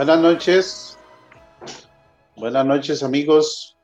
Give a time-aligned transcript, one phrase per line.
[0.00, 0.98] Buenas noches.
[2.34, 3.76] Buenas noches, amigos.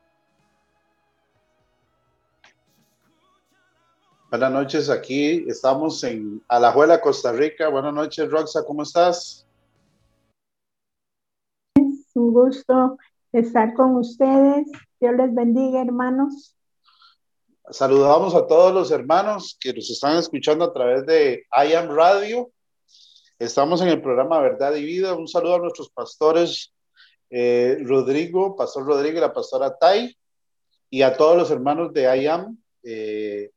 [4.31, 7.69] Buenas noches, aquí estamos en Alajuela, Costa Rica.
[7.69, 9.47] Buenas noches, Roxa, ¿cómo estás?
[11.75, 12.97] Es un gusto
[13.33, 14.69] estar con ustedes.
[14.99, 16.57] Dios les bendiga, hermanos.
[17.69, 22.51] Saludamos a todos los hermanos que nos están escuchando a través de I Am Radio
[23.39, 25.15] Estamos en el programa Verdad y Vida.
[25.15, 26.73] Un saludo a nuestros pastores
[27.29, 30.17] eh, Rodrigo, Pastor Rodrigo y la pastora Tai,
[30.89, 32.57] y a todos los hermanos de IAM.
[32.83, 33.51] Eh,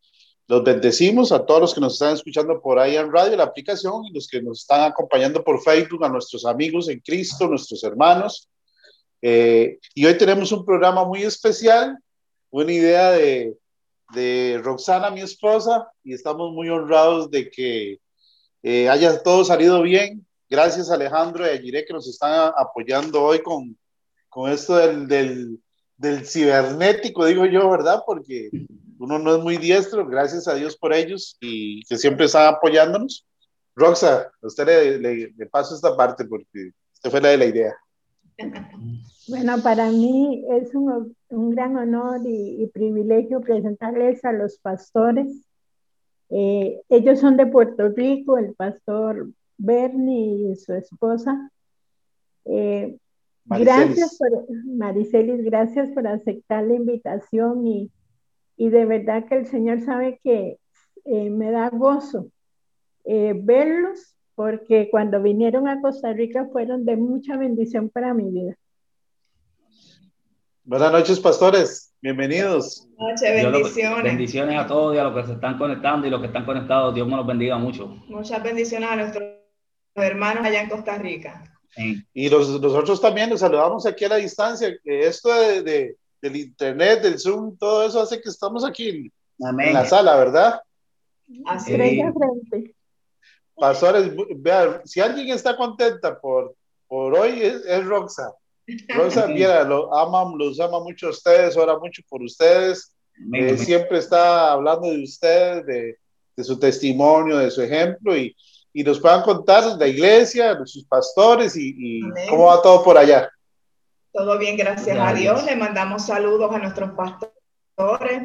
[0.47, 4.11] los bendecimos a todos los que nos están escuchando por IAM Radio, la aplicación, y
[4.11, 8.49] los que nos están acompañando por Facebook, a nuestros amigos en Cristo, nuestros hermanos.
[9.21, 11.97] Eh, y hoy tenemos un programa muy especial,
[12.49, 13.55] una idea de,
[14.13, 17.99] de Roxana, mi esposa, y estamos muy honrados de que
[18.63, 20.25] eh, haya todo salido bien.
[20.49, 23.77] Gracias Alejandro y a que nos están apoyando hoy con,
[24.29, 25.59] con esto del, del,
[25.95, 28.01] del, cibernético, digo yo, ¿verdad?
[28.05, 28.49] Porque
[28.97, 33.27] uno no es muy diestro, gracias a Dios por ellos y que siempre están apoyándonos.
[33.75, 34.65] Roxa, a usted
[34.99, 37.75] le, le, paso esta parte porque usted fue la de la idea.
[39.27, 45.27] Bueno, para mí es un, un gran honor y, y privilegio presentarles a los pastores
[46.29, 51.51] eh, ellos son de Puerto Rico, el pastor Bernie y su esposa.
[52.45, 52.97] Eh,
[53.45, 57.91] gracias por, Maricelis, gracias por aceptar la invitación y,
[58.57, 60.59] y, de verdad que el Señor sabe que
[61.05, 62.27] eh, me da gozo
[63.03, 68.55] verlos porque cuando vinieron a Costa Rica fueron de mucha bendición para mi vida.
[70.63, 71.88] Buenas noches, pastores.
[72.01, 72.87] Bienvenidos.
[72.97, 74.03] Buenas noches, bendiciones.
[74.03, 76.95] bendiciones a todos y a los que se están conectando y los que están conectados.
[76.95, 77.87] Dios me los bendiga mucho.
[78.07, 79.23] Muchas bendiciones a nuestros
[79.95, 81.43] hermanos allá en Costa Rica.
[82.13, 84.79] Y los, nosotros también los saludamos aquí a la distancia.
[84.81, 89.85] Que esto de, del internet, del Zoom, todo eso hace que estamos aquí en, la
[89.85, 90.61] sala, ¿verdad?
[91.47, 92.01] Así es.
[93.55, 96.55] Pastores, vean, si alguien está contenta por,
[96.87, 98.31] por hoy, es, es Roxa.
[98.89, 102.95] Rosa, mira, lo aman, los ama mucho a ustedes, ora mucho por ustedes.
[103.33, 105.97] Eh, siempre está hablando de ustedes, de,
[106.35, 108.33] de, su testimonio, de su ejemplo y,
[108.71, 112.81] y nos puedan contar de la iglesia, de sus pastores y, y cómo va todo
[112.83, 113.29] por allá.
[114.13, 115.43] Todo bien, gracias a Dios.
[115.43, 117.33] Le mandamos saludos a nuestros pastores.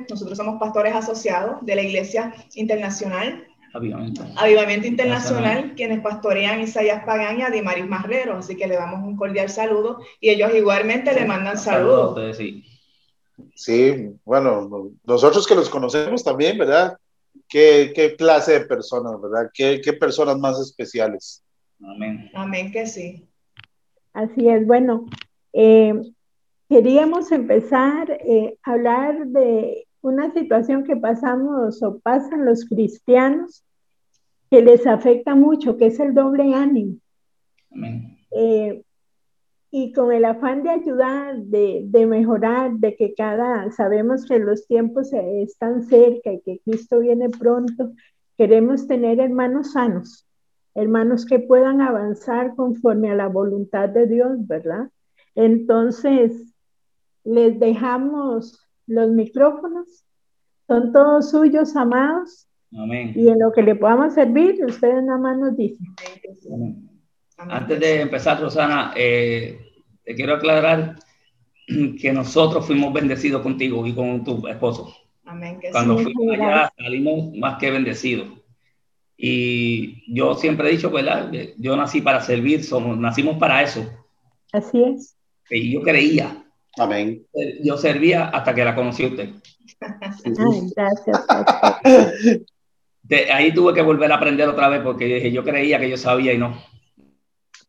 [0.09, 4.25] Nosotros somos pastores asociados de la Iglesia Internacional Avivamiento.
[4.37, 8.37] Avivamiento Internacional, quienes pastorean Isaías Pagán y a Dimaris Marrero.
[8.37, 12.37] Así que le damos un cordial saludo y ellos igualmente le mandan saludos.
[12.37, 12.65] sí.
[13.57, 16.97] sí, bueno, nosotros que los conocemos también, ¿verdad?
[17.49, 19.51] ¿Qué, qué clase de personas, ¿verdad?
[19.53, 21.43] ¿Qué, ¿Qué, personas más especiales?
[21.83, 22.31] Amén.
[22.33, 23.29] Amén que sí.
[24.13, 25.07] Así es, bueno,
[25.53, 25.95] eh,
[26.69, 33.65] queríamos empezar eh, a hablar de una situación que pasamos o pasan los cristianos
[34.51, 36.97] que les afecta mucho, que es el doble ánimo.
[38.31, 38.83] Eh,
[39.71, 44.67] y con el afán de ayudar, de, de, mejorar, de que cada, sabemos que los
[44.67, 47.93] tiempos están cerca y que Cristo viene pronto,
[48.37, 50.29] queremos tener hermanos sanos,
[50.75, 54.91] hermanos que puedan avanzar conforme a la voluntad de Dios, ¿verdad?
[55.35, 56.55] Entonces,
[57.25, 60.05] les dejamos los micrófonos,
[60.67, 62.49] son todos suyos, amados.
[62.77, 63.13] Amén.
[63.15, 65.87] Y en lo que le podamos servir, ustedes nada más nos dicen.
[67.37, 69.59] Antes de empezar, Rosana, eh,
[70.03, 70.97] te quiero aclarar
[72.01, 74.95] que nosotros fuimos bendecidos contigo y con tu esposo.
[75.25, 75.61] Amén.
[75.73, 78.29] Cuando fuimos allá, salimos más que bendecidos.
[79.17, 81.31] Y yo siempre he dicho, ¿verdad?
[81.57, 83.89] Yo nací para servir, somos, nacimos para eso.
[84.53, 85.17] Así es.
[85.51, 86.44] Y yo creía
[86.79, 87.25] Amén.
[87.63, 89.31] Yo servía hasta que la conocí a usted.
[90.77, 91.27] gracias.
[93.03, 95.97] De ahí tuve que volver a aprender otra vez porque dije, yo creía que yo
[95.97, 96.59] sabía y no.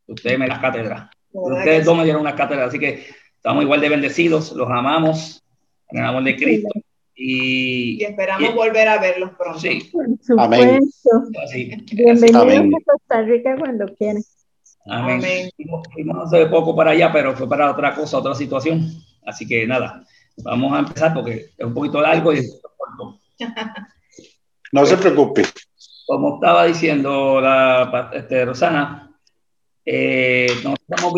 [0.08, 1.10] Ustedes me las cátedras.
[1.32, 3.04] Ustedes dos me dieron unas cátedras, así que
[3.36, 5.44] estamos igual de bendecidos, los amamos
[5.90, 6.70] en el amor de Cristo.
[7.14, 9.60] Y, y esperamos volver a verlos pronto.
[9.60, 9.92] Sí.
[10.38, 10.80] Amén.
[11.92, 14.24] Bienvenidos a Costa Rica cuando quieran.
[14.86, 15.18] Amén.
[15.18, 15.52] Amén.
[15.94, 18.92] Fuimos hace poco para allá, pero fue para otra cosa, otra situación.
[19.26, 20.06] Así que nada,
[20.38, 22.42] vamos a empezar porque es un poquito largo y
[24.72, 25.44] No se preocupe.
[26.06, 29.18] Como estaba diciendo la este, Rosana,
[29.86, 31.14] eh, nos estamos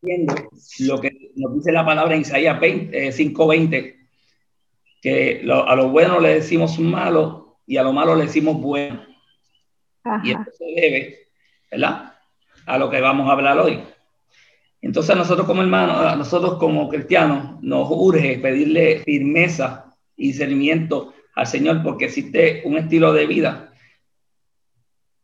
[0.00, 0.34] viendo
[0.80, 3.96] lo que nos dice la palabra en Isaías 5:20, eh,
[5.02, 9.04] que a lo bueno le decimos malo y a lo malo le decimos bueno.
[10.24, 11.18] Y esto se debe,
[11.70, 12.14] ¿verdad?
[12.66, 13.80] A lo que vamos a hablar hoy.
[14.82, 21.82] Entonces nosotros como hermanos, nosotros como cristianos, nos urge pedirle firmeza y discernimiento al Señor
[21.82, 23.72] porque existe un estilo de vida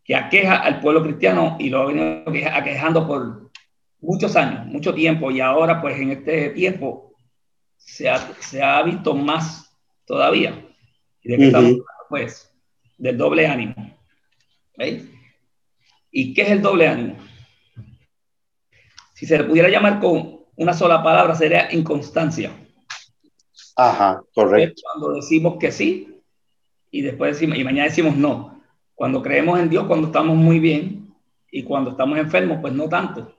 [0.05, 3.51] que aqueja al pueblo cristiano y lo ha venido aquejando por
[4.01, 7.15] muchos años, mucho tiempo y ahora pues en este tiempo
[7.77, 10.65] se ha, se ha visto más todavía.
[11.23, 11.73] ¿Y de qué estamos
[12.09, 12.55] Pues
[12.99, 13.75] del doble ánimo.
[14.77, 15.16] ¿Veis?
[16.19, 17.15] ¿Y qué es el doble ánimo?
[19.13, 22.53] Si se le pudiera llamar con una sola palabra, sería inconstancia.
[23.77, 24.81] Ajá, correcto.
[24.83, 26.23] Cuando decimos que sí
[26.91, 28.63] y después decimos, y mañana decimos no.
[28.95, 31.15] Cuando creemos en Dios, cuando estamos muy bien
[31.51, 33.37] y cuando estamos enfermos, pues no tanto.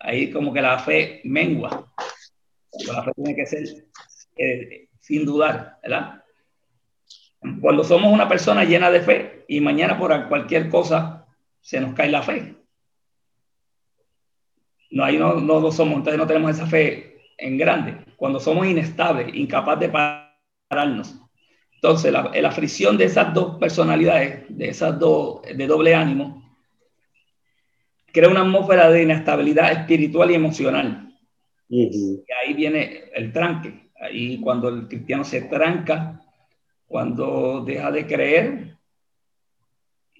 [0.00, 1.92] Ahí como que la fe mengua.
[2.88, 3.68] La fe tiene que ser
[4.36, 6.24] eh, sin dudar, ¿verdad?
[7.60, 11.19] Cuando somos una persona llena de fe y mañana por cualquier cosa
[11.60, 12.54] se nos cae la fe.
[14.90, 18.04] No, ahí no, no, somos, entonces no tenemos esa fe en grande.
[18.16, 19.88] Cuando somos inestables, incapaces de
[20.68, 21.16] pararnos.
[21.74, 26.40] Entonces, la, la, fricción de esas dos personalidades, de esas dos, de doble ánimo,
[28.12, 31.16] crea una atmósfera de inestabilidad espiritual y emocional.
[31.68, 33.90] Y ahí viene el tranque.
[34.00, 36.20] Ahí cuando el cristiano se tranca,
[36.86, 38.69] cuando deja de creer,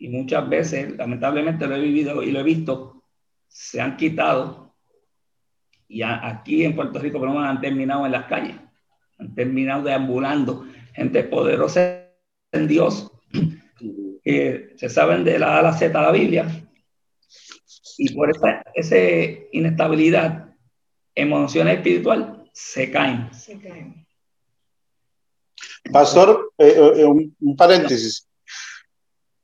[0.00, 3.04] y muchas veces, lamentablemente lo he vivido y lo he visto,
[3.47, 4.75] se han quitado
[5.87, 8.57] y aquí en Puerto Rico pero han terminado en las calles,
[9.19, 10.64] han terminado deambulando,
[10.95, 12.07] gente poderosa
[12.52, 13.12] en Dios,
[14.25, 16.47] que se saben de la A a la Z la Biblia,
[17.99, 18.97] y por esa, esa
[19.52, 20.54] inestabilidad
[21.14, 23.35] emocional y espiritual se caen.
[23.35, 24.07] Se caen.
[25.92, 28.30] Pastor, eh, eh, un, un, paréntesis.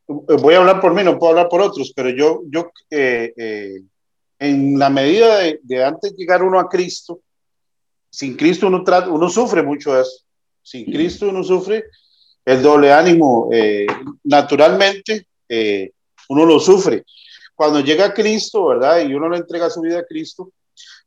[0.06, 3.82] Voy a hablar por mí, no puedo hablar por otros, pero yo, yo eh,
[4.38, 7.20] en la medida de, antes de llegar uno a Cristo,
[8.10, 10.25] sin Cristo uno, uno sufre mucho eso.
[10.62, 11.84] Sin Cristo uno sufre
[12.44, 13.48] el doble ánimo.
[13.52, 13.86] Eh,
[14.25, 15.90] naturalmente, eh,
[16.28, 17.04] uno lo sufre.
[17.54, 19.00] Cuando llega a Cristo, ¿verdad?
[19.00, 20.50] Y uno le entrega su vida a Cristo,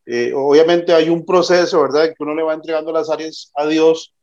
[0.06, 2.08] eh, obviamente hay un proceso, ¿verdad?
[2.08, 4.14] Que uno le va entregando las áreas a Dios.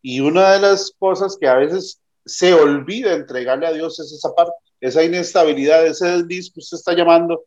[0.00, 4.34] Y una de las cosas que a veces se olvida entregarle a Dios es esa
[4.34, 4.54] parte
[4.84, 7.44] esa inestabilidad, ese desliz que usted está llamando,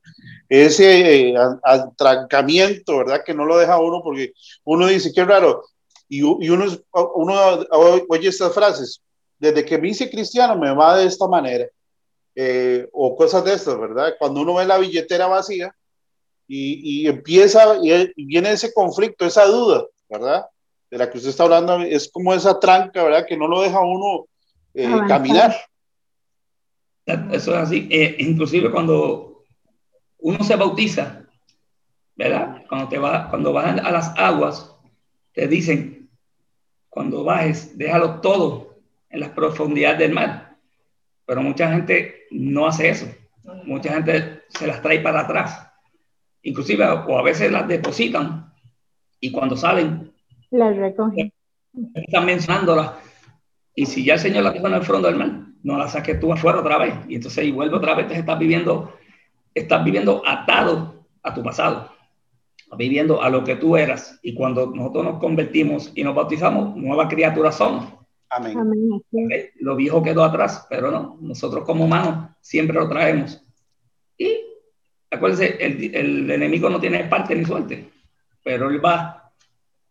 [0.49, 3.21] ese eh, atrancamiento, ¿verdad?
[3.23, 5.63] Que no lo deja uno porque uno dice, qué raro,
[6.09, 6.65] y, y uno,
[7.15, 7.65] uno
[8.09, 9.01] oye estas frases,
[9.37, 11.67] desde que me hice cristiano me va de esta manera,
[12.33, 14.15] eh, o cosas de estas, ¿verdad?
[14.17, 15.71] Cuando uno ve la billetera vacía
[16.47, 20.47] y, y empieza, y, viene ese conflicto, esa duda, ¿verdad?
[20.89, 23.27] De la que usted está hablando, es como esa tranca, ¿verdad?
[23.27, 24.25] Que no lo deja uno
[24.83, 25.55] eh, caminar.
[27.05, 27.87] Eso es así.
[27.89, 29.43] Eh, inclusive cuando
[30.19, 31.25] uno se bautiza,
[32.15, 32.63] ¿verdad?
[32.67, 34.75] Cuando, te va, cuando vas a las aguas,
[35.33, 36.09] te dicen,
[36.89, 38.77] cuando bajes, déjalo todo
[39.09, 40.57] en las profundidades del mar.
[41.25, 43.07] Pero mucha gente no hace eso.
[43.63, 45.69] Mucha gente se las trae para atrás.
[46.41, 48.53] Inclusive, o a veces las depositan
[49.19, 50.13] y cuando salen,
[50.49, 51.33] las recogen.
[51.93, 52.91] Están mencionándolas.
[53.77, 55.29] Y si ya el Señor las dejó en el fondo del mar,
[55.61, 56.95] no la saques tú afuera otra vez.
[57.07, 58.91] Y entonces, y vuelve otra vez, te estás viviendo,
[59.53, 61.91] estás viviendo atado a tu pasado,
[62.75, 64.19] viviendo a lo que tú eras.
[64.23, 67.93] Y cuando nosotros nos convertimos y nos bautizamos, nueva criatura somos.
[68.31, 68.57] Amén.
[69.59, 73.45] Lo viejo quedó atrás, pero no, nosotros como humanos siempre lo traemos.
[74.17, 74.39] Y
[75.11, 77.91] acuérdense, el, el enemigo no tiene parte ni suerte,
[78.43, 79.26] pero él va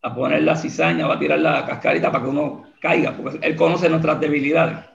[0.01, 3.55] a poner la cizaña, va a tirar la cascarita para que uno caiga, porque él
[3.55, 4.85] conoce nuestras debilidades.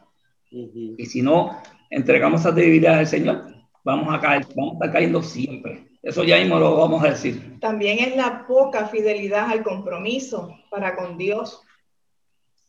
[0.51, 3.45] Y si no entregamos esa debilidad al Señor,
[3.85, 5.89] vamos a caer, vamos a estar cayendo siempre.
[6.03, 7.59] Eso ya mismo lo vamos a decir.
[7.61, 11.63] También es la poca fidelidad al compromiso para con Dios,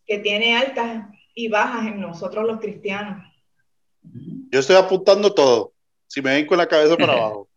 [0.05, 3.23] que tiene altas y bajas en nosotros los cristianos.
[4.51, 5.73] Yo estoy apuntando todo,
[6.07, 7.49] si me ven con la cabeza para abajo.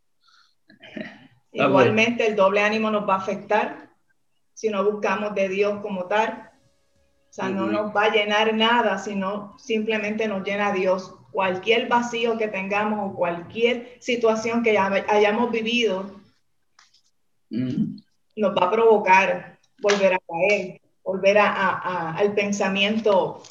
[1.52, 3.86] Igualmente el doble ánimo nos va a afectar
[4.57, 6.51] si no buscamos de Dios como tal.
[7.29, 11.15] O sea, no nos va a llenar nada, sino simplemente nos llena Dios.
[11.31, 16.11] Cualquier vacío que tengamos o cualquier situación que hayamos vivido,
[17.51, 23.43] nos va a provocar volver a caer, volver a, al pensamiento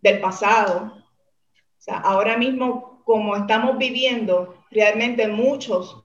[0.00, 0.92] del pasado.
[0.94, 6.04] O sea, ahora mismo, como estamos viviendo, realmente muchos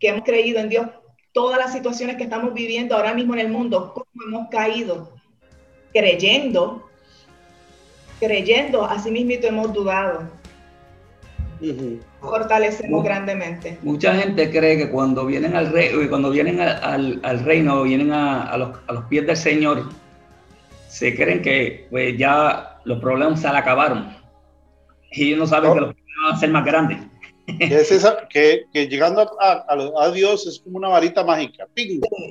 [0.00, 0.88] que hemos creído en Dios,
[1.36, 5.12] todas las situaciones que estamos viviendo ahora mismo en el mundo, cómo hemos caído,
[5.92, 6.88] creyendo,
[8.18, 10.30] creyendo, así mismo hemos dudado.
[12.22, 13.76] Fortalecemos grandemente.
[13.82, 18.12] Mucha gente cree que cuando vienen al rey, eh, cuando vienen al, al, reino, vienen
[18.12, 19.90] a, los, a, los, pies del Señor,
[20.88, 24.08] se creen que pues, ya los problemas se acabaron.
[25.12, 26.98] Y ellos no saben que los problemas van a ser más grandes.
[27.46, 31.66] Es esa, que, que llegando a, a, Dios es como una varita mágica.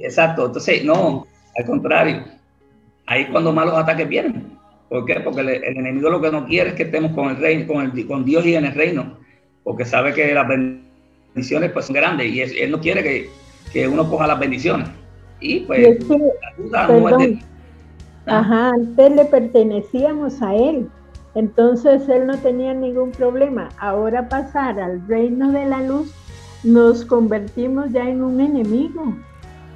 [0.03, 0.47] exacto.
[0.47, 1.25] Entonces, no,
[1.57, 2.23] al contrario.
[3.07, 4.57] Ahí es cuando malos ataques vienen.
[4.89, 5.19] ¿Por qué?
[5.21, 8.07] Porque el, enemigo lo que no quiere es que estemos con el reino, con, el,
[8.07, 9.17] con Dios y en el reino,
[9.63, 13.29] porque sabe que las bendiciones pues son grandes y él no quiere que,
[13.71, 14.87] que, uno coja las bendiciones.
[15.39, 15.97] Y pues
[18.25, 20.89] Ajá, antes le pertenecíamos a él,
[21.35, 23.69] entonces él no tenía ningún problema.
[23.77, 26.11] Ahora pasar al reino de la luz,
[26.63, 29.13] nos convertimos ya en un enemigo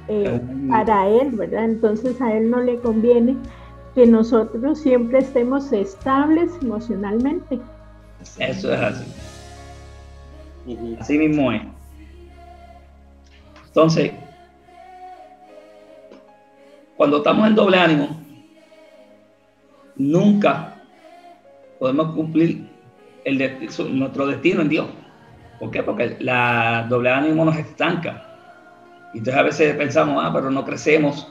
[0.08, 1.66] eh, para él, ¿verdad?
[1.66, 3.36] Entonces a él no le conviene
[3.94, 7.60] que nosotros siempre estemos estables emocionalmente.
[8.38, 9.04] Eso es así.
[10.98, 11.62] Así mismo es.
[13.66, 14.12] Entonces,
[16.96, 18.20] cuando estamos en doble ánimo,
[19.96, 20.69] nunca
[21.80, 22.68] podemos cumplir
[23.24, 23.38] el
[23.98, 24.86] nuestro destino en Dios.
[25.58, 25.82] ¿Por qué?
[25.82, 28.24] Porque la doble ánimo nos estanca.
[29.12, 31.26] Y entonces a veces pensamos, ah, pero no crecemos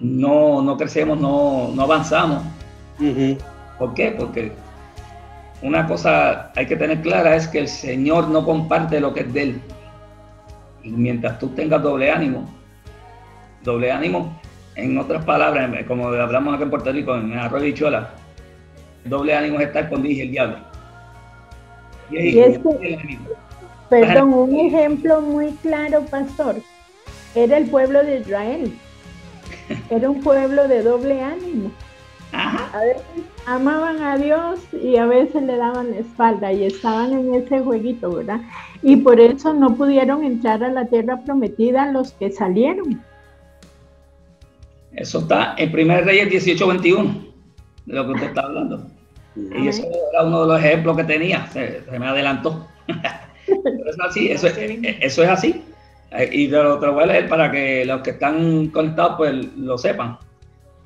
[0.00, 2.42] no, no crecemos, no, no avanzamos.
[3.78, 4.14] ¿Por qué?
[4.16, 4.52] Porque
[5.62, 9.32] una cosa hay que tener clara es que el Señor no comparte lo que es
[9.32, 9.60] de Él.
[10.82, 12.48] Y mientras tú tengas doble ánimo,
[13.62, 14.40] doble ánimo,
[14.76, 18.10] en otras palabras, como hablamos aquí en Puerto Rico, en Arroyo y Chola,
[19.08, 20.58] doble ánimo es estar con y el diablo.
[22.10, 22.58] Y, es
[23.88, 26.56] perdón, un ejemplo muy claro, pastor,
[27.34, 28.72] era el pueblo de Israel
[29.90, 31.70] era un pueblo de doble ánimo.
[32.32, 33.02] A veces
[33.46, 38.12] amaban a Dios y a veces le daban la espalda y estaban en ese jueguito,
[38.12, 38.42] ¿verdad?
[38.82, 43.02] Y por eso no pudieron entrar a la tierra prometida los que salieron.
[44.92, 47.32] Eso está en 1 Reyes 18:21,
[47.86, 48.86] de lo que usted está hablando.
[49.60, 52.66] Y eso era uno de los ejemplos que tenía, se, me adelantó.
[53.46, 55.62] Pero es así, eso, eso es así.
[56.10, 59.76] Eh, y te lo, voy a leer para que los que están conectados pues lo
[59.78, 60.18] sepan.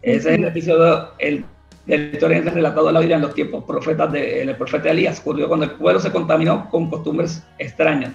[0.02, 1.44] Ese es el episodio el,
[1.86, 5.20] de la historia relatado en la Biblia en los tiempos profetas de, el profeta Elías.
[5.20, 8.14] Ocurrió cuando el pueblo se contaminó con costumbres extrañas.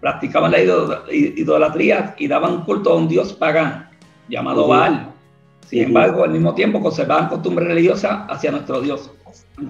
[0.00, 3.84] Practicaban la idolatría y daban culto a un dios pagano
[4.28, 5.08] llamado Baal.
[5.66, 9.10] Sin embargo, al mismo tiempo conservaban costumbres religiosas hacia nuestro Dios,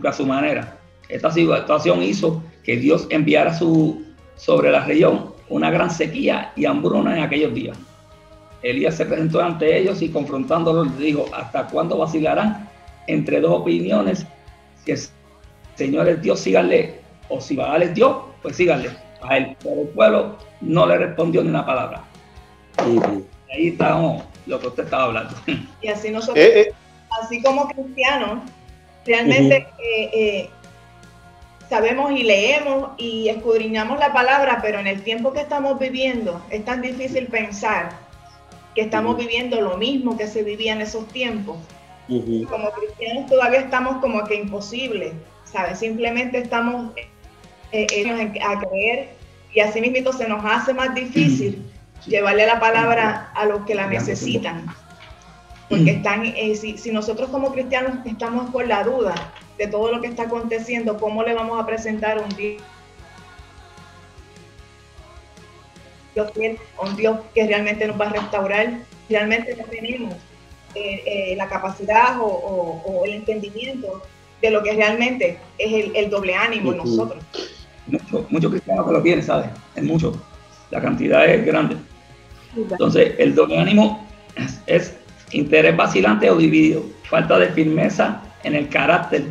[0.05, 0.79] a su manera.
[1.09, 4.05] Esta situación hizo que Dios enviara su,
[4.37, 7.79] sobre la región una gran sequía y hambruna en aquellos días.
[8.62, 12.68] Elías se presentó ante ellos y confrontándolos dijo, ¿hasta cuándo vacilarán
[13.07, 14.27] entre dos opiniones?
[14.85, 14.98] Si el
[15.77, 18.90] Señor es Dios, síganle, o si Baal es Dios, pues síganle
[19.22, 19.57] a él.
[19.62, 22.03] Pero el pueblo no le respondió ni una palabra.
[22.77, 23.96] Ahí está
[24.46, 25.35] lo que usted estaba hablando.
[25.81, 26.72] Y así nosotros, eh, eh.
[27.22, 28.40] así como cristianos,
[29.09, 30.49] realmente eh,
[31.68, 36.64] sabemos y leemos y escudriñamos la palabra, pero en el tiempo que estamos viviendo es
[36.64, 37.90] tan difícil pensar
[38.75, 41.57] que estamos viviendo lo mismo que se vivía en esos tiempos.
[42.07, 45.12] Como cristianos todavía estamos como que imposible,
[45.44, 45.79] ¿sabes?
[45.79, 46.92] Simplemente estamos
[47.73, 49.11] eh, eh, a creer
[49.53, 51.62] y así mismo se nos hace más difícil
[52.07, 54.66] llevarle la palabra a los que la necesitan.
[55.68, 60.00] Porque están, eh, si, si nosotros como cristianos estamos con la duda, de todo lo
[60.00, 62.59] que está aconteciendo, cómo le vamos a presentar un Dios,
[66.83, 68.78] un Dios que realmente nos va a restaurar,
[69.11, 70.14] realmente no tenemos
[70.74, 74.02] eh, eh, la capacidad o, el entendimiento
[74.40, 77.24] de lo que realmente es el, doble ánimo en nosotros.
[77.88, 79.48] Muchos mucho cristianos que lo tienen, ¿sabes?
[79.74, 80.14] Es mucho.
[80.70, 81.76] La cantidad es grande.
[82.54, 84.07] Entonces, el doble ánimo
[84.66, 84.94] es
[85.32, 89.24] interés vacilante o dividido, falta de firmeza en el carácter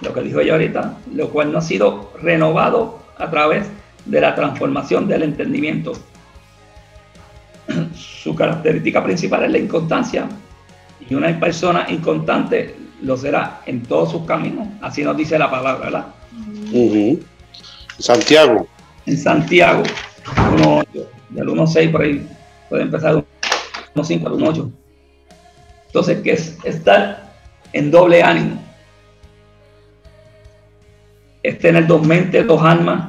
[0.00, 3.66] lo que dijo yo ahorita, lo cual no ha sido renovado a través
[4.04, 5.92] de la transformación del entendimiento.
[7.94, 10.28] su característica principal es la inconstancia.
[11.08, 14.66] Y una persona inconstante lo será en todos sus caminos.
[14.80, 16.06] Así nos dice la palabra, ¿verdad?
[17.98, 18.68] Santiago.
[19.06, 19.82] En Santiago,
[21.30, 22.28] del 1.6 por ahí,
[22.68, 23.14] puede empezar
[23.94, 24.70] 1.5 al 1.8.
[25.98, 27.28] Entonces, ¿qué es estar
[27.72, 28.62] en doble ánimo?
[31.42, 33.08] Es tener dos mentes, dos almas,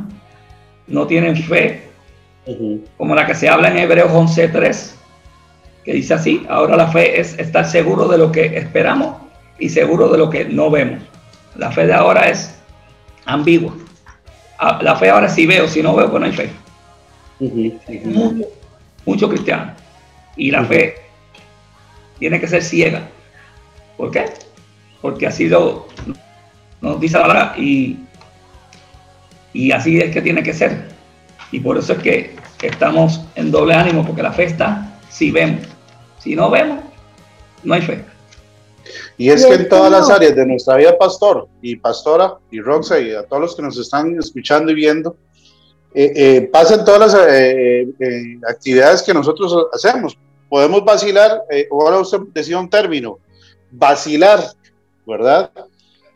[0.87, 1.83] no tienen fe,
[2.97, 4.93] como la que se habla en Hebreos 11.3,
[5.85, 9.17] que dice así, ahora la fe es estar seguro de lo que esperamos
[9.59, 11.03] y seguro de lo que no vemos.
[11.57, 12.59] La fe de ahora es
[13.25, 13.75] ambigua.
[14.57, 16.49] Ah, la fe ahora sí veo, si no veo, pues no hay fe.
[18.05, 18.47] Mucho,
[19.05, 19.73] mucho cristiano.
[20.35, 21.08] Y la fe
[22.19, 23.09] tiene que ser ciega.
[23.97, 24.25] ¿Por qué?
[25.01, 25.87] Porque ha sido,
[26.81, 27.97] nos dice la palabra, y,
[29.53, 30.89] y así es que tiene que ser.
[31.51, 35.65] Y por eso es que estamos en doble ánimo, porque la fe está si vemos.
[36.19, 36.79] Si no vemos,
[37.63, 38.05] no hay fe.
[39.17, 42.99] Y es que en todas las áreas de nuestra vida, pastor y pastora y Roxa
[42.99, 45.15] y a todos los que nos están escuchando y viendo,
[45.93, 47.87] eh, eh, pasan todas las eh,
[48.47, 50.17] actividades que nosotros hacemos.
[50.49, 53.19] Podemos vacilar, ahora usted decía un término,
[53.71, 54.43] vacilar,
[55.05, 55.51] ¿verdad?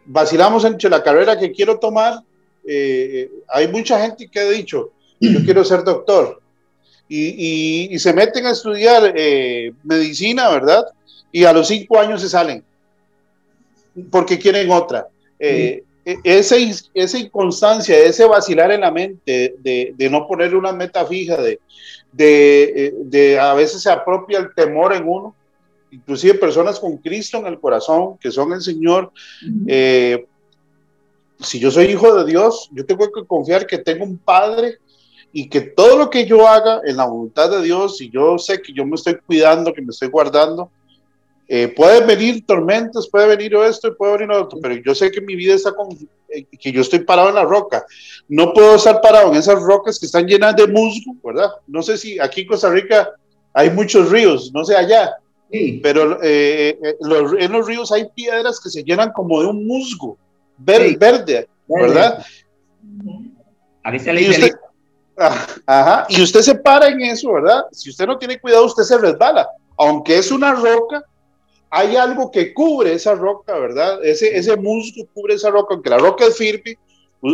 [0.05, 2.19] Vacilamos entre la carrera que quiero tomar.
[2.65, 6.41] hay mucha gente que ha dicho, yo quiero ser doctor,
[7.07, 9.13] y, y se meten a estudiar
[9.83, 10.85] medicina, ¿verdad?
[11.31, 12.63] Y a los cinco años se salen
[14.09, 15.07] porque quieren otra.
[15.39, 16.55] Eh, e, esa,
[16.93, 21.59] esa inconstancia, ese vacilar en la mente, de, de no poner una meta fija, de,
[22.11, 25.35] de, eh, de, a veces se apropia el temor en uno,
[25.91, 29.11] inclusive personas con Cristo en el corazón, que son el Señor.
[29.67, 30.25] Eh,
[31.39, 34.77] si yo soy hijo de Dios, yo tengo que confiar que tengo un Padre
[35.31, 38.61] y que todo lo que yo haga en la voluntad de Dios, y yo sé
[38.61, 40.69] que yo me estoy cuidando, que me estoy guardando,
[41.55, 45.21] eh, pueden venir tormentas, puede venir esto y puede venir otro, pero yo sé que
[45.21, 45.87] mi vida está con,
[46.27, 47.85] eh, que yo estoy parado en la roca.
[48.27, 51.51] No puedo estar parado en esas rocas que están llenas de musgo, ¿verdad?
[51.67, 53.11] No sé si aquí en Costa Rica
[53.53, 55.11] hay muchos ríos, no sé allá,
[55.51, 55.79] sí.
[55.83, 56.75] pero eh,
[57.37, 60.17] en los ríos hay piedras que se llenan como de un musgo
[60.57, 62.25] verde, verde ¿verdad?
[63.83, 64.53] A se le dice
[65.19, 67.65] ah, Ajá, y usted se para en eso, ¿verdad?
[67.71, 69.47] Si usted no tiene cuidado, usted se resbala.
[69.77, 71.03] Aunque es una roca,
[71.75, 74.05] hay algo que cubre esa roca, ¿verdad?
[74.05, 76.77] Ese, ese musgo cubre esa roca, aunque la roca es firme,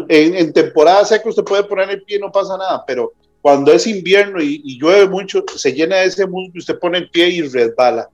[0.08, 3.86] en, en temporada seca usted puede poner el pie, no pasa nada, pero cuando es
[3.86, 7.42] invierno y, llueve mucho, se llena de ese musgo y usted pone el pie y
[7.42, 8.10] resbala.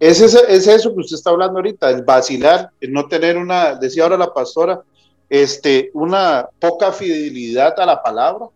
[0.00, 3.74] Es, es, es eso que usted está hablando ahorita, el vacilar, el no tener una,
[3.74, 4.80] decía ahora la pastora,
[5.28, 8.46] este, una poca fidelidad a la palabra,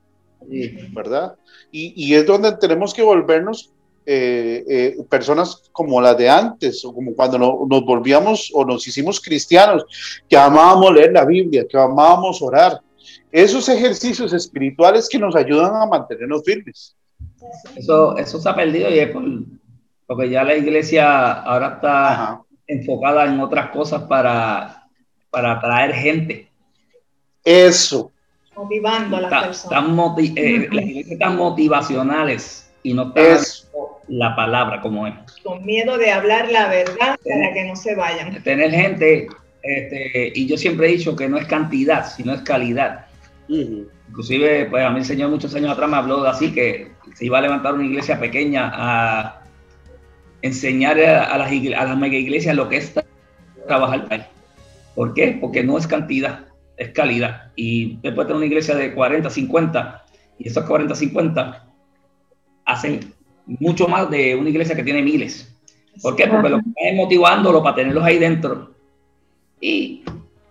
[0.94, 1.34] ¿verdad?
[1.70, 3.74] Y, y es donde tenemos que volvernos
[4.04, 9.20] eh, eh, personas como las de antes, o como cuando nos volvíamos o nos hicimos
[9.20, 9.84] cristianos,
[10.28, 12.80] que amábamos leer la Biblia, que amábamos orar.
[13.30, 16.96] Esos ejercicios espirituales que nos ayudan a mantenernos firmes.
[17.76, 19.10] Eso, eso se ha perdido y es
[20.06, 24.86] porque ya la iglesia ahora está enfocada en otras cosas para,
[25.30, 26.50] para atraer gente.
[27.44, 28.10] Eso.
[28.54, 30.18] Motivando a las personas.
[30.18, 33.61] Están eh, Las iglesias están motivacionales y no están
[34.08, 35.14] la palabra como es.
[35.42, 38.42] Con miedo de hablar la verdad para que no se vayan.
[38.42, 39.28] Tener gente,
[39.62, 43.06] este, y yo siempre he dicho que no es cantidad, sino es calidad.
[43.48, 47.26] Inclusive, pues a mí el Señor muchos años atrás me habló de así, que se
[47.26, 49.42] iba a levantar una iglesia pequeña a
[50.42, 52.94] enseñar a, las, a las mega iglesias lo que es
[53.66, 54.28] trabajar para
[54.94, 55.38] ¿Por qué?
[55.40, 57.52] Porque no es cantidad, es calidad.
[57.56, 60.04] Y después tener una iglesia de 40, 50,
[60.38, 61.68] y esos 40, 50
[62.64, 63.14] hacen
[63.46, 65.54] mucho más de una iglesia que tiene miles.
[66.00, 66.26] ¿Por qué?
[66.26, 68.70] Porque lo que es motivándolo para tenerlos ahí dentro.
[69.60, 70.02] Y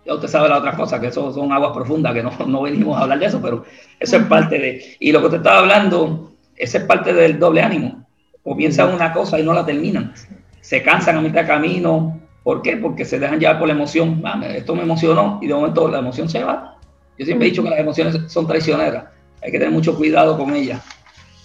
[0.06, 2.96] ya usted sabe la otra cosa, que eso son aguas profundas, que no, no venimos
[2.96, 3.64] a hablar de eso, pero
[3.98, 4.96] eso es parte de...
[5.00, 8.06] Y lo que usted estaba hablando, esa es parte del doble ánimo.
[8.42, 10.12] Comienzan una cosa y no la terminan.
[10.60, 12.20] Se cansan a mitad de camino.
[12.42, 12.76] ¿Por qué?
[12.76, 14.20] Porque se dejan llevar por la emoción.
[14.24, 16.76] Ah, esto me emocionó y de momento la emoción se va.
[17.18, 19.04] Yo siempre he dicho que las emociones son traicioneras.
[19.42, 20.80] Hay que tener mucho cuidado con ellas,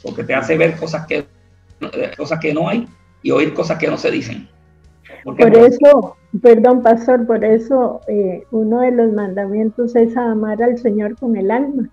[0.02, 1.26] porque te hace ver cosas que
[2.18, 2.88] cosas que no hay
[3.22, 4.48] y oír cosas que no se dicen.
[5.24, 11.18] Por eso, perdón, pastor, por eso eh, uno de los mandamientos es amar al Señor
[11.18, 11.90] con el alma,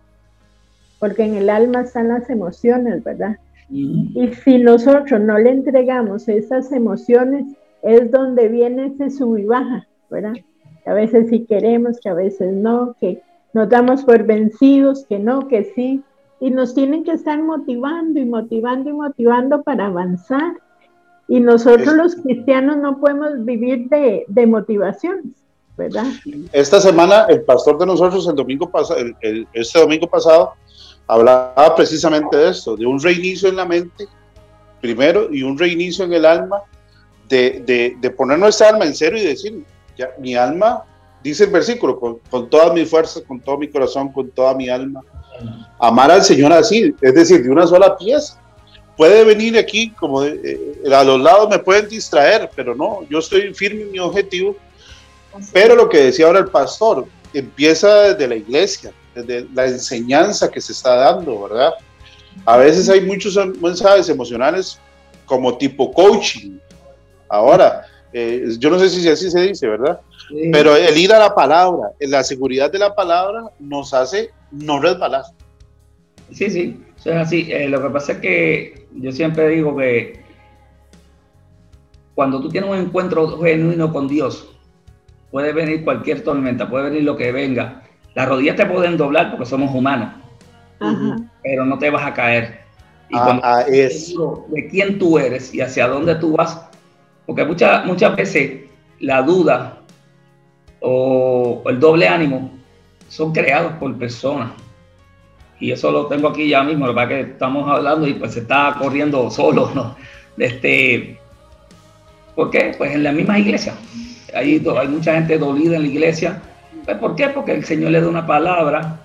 [0.99, 3.39] porque en el alma están las emociones, ¿verdad?
[3.71, 7.47] Y si nosotros no le entregamos esas emociones,
[7.83, 10.35] es donde viene ese sub y baja, ¿verdad?
[10.85, 13.21] Que a veces sí queremos, que a veces no, que
[13.53, 16.03] nos damos por vencidos, que no, que sí,
[16.41, 20.55] y nos tienen que estar motivando y motivando y motivando para avanzar.
[21.27, 25.25] Y nosotros los cristianos no podemos vivir de, de motivaciones,
[25.77, 26.05] ¿verdad?
[26.53, 29.01] Esta semana el pastor de nosotros el domingo pasado,
[29.53, 30.53] este domingo pasado,
[31.07, 34.07] hablaba precisamente de esto, de un reinicio en la mente
[34.81, 36.63] primero y un reinicio en el alma,
[37.27, 39.65] de, de, de poner nuestra alma en cero y decir,
[39.97, 40.85] ya, mi alma,
[41.23, 44.69] dice el versículo, con, con todas mis fuerzas, con todo mi corazón, con toda mi
[44.69, 45.01] alma,
[45.79, 48.41] amar al Señor así, es decir, de una sola pieza.
[48.97, 53.53] Puede venir aquí, como eh, a los lados me pueden distraer, pero no, yo estoy
[53.53, 54.57] firme en mi objetivo.
[55.53, 60.61] Pero lo que decía ahora el pastor, empieza desde la iglesia, desde la enseñanza que
[60.61, 61.75] se está dando, ¿verdad?
[62.45, 64.79] A veces hay muchos mensajes emocionales
[65.25, 66.59] como tipo coaching.
[67.29, 70.01] Ahora, eh, yo no sé si así se dice, ¿verdad?
[70.53, 75.25] Pero el ir a la palabra, la seguridad de la palabra nos hace no resbalar.
[76.33, 77.49] Sí, sí, eso es así.
[77.51, 80.25] Eh, lo que pasa es que yo siempre digo que
[82.15, 84.49] cuando tú tienes un encuentro genuino con Dios,
[85.31, 87.83] puede venir cualquier tormenta, puede venir lo que venga.
[88.15, 90.15] Las rodillas te pueden doblar porque somos humanos,
[91.43, 92.61] pero no te vas a caer.
[93.11, 94.15] Y cuando ah, es.
[94.49, 96.69] de quién tú eres y hacia dónde tú vas,
[97.27, 98.63] porque muchas, muchas veces
[99.01, 99.84] la duda
[100.87, 102.51] o el doble ánimo
[103.09, 104.51] son creados por personas.
[105.59, 108.77] Y eso lo tengo aquí ya mismo, lo que estamos hablando y pues se está
[108.79, 109.97] corriendo solo, ¿no?
[110.37, 111.19] Este,
[112.35, 112.75] ¿Por qué?
[112.77, 113.75] Pues en la misma iglesia.
[114.35, 116.43] Hay, hay mucha gente dolida en la iglesia.
[116.85, 117.29] Pues, ¿Por qué?
[117.29, 119.01] Porque el Señor le da una palabra,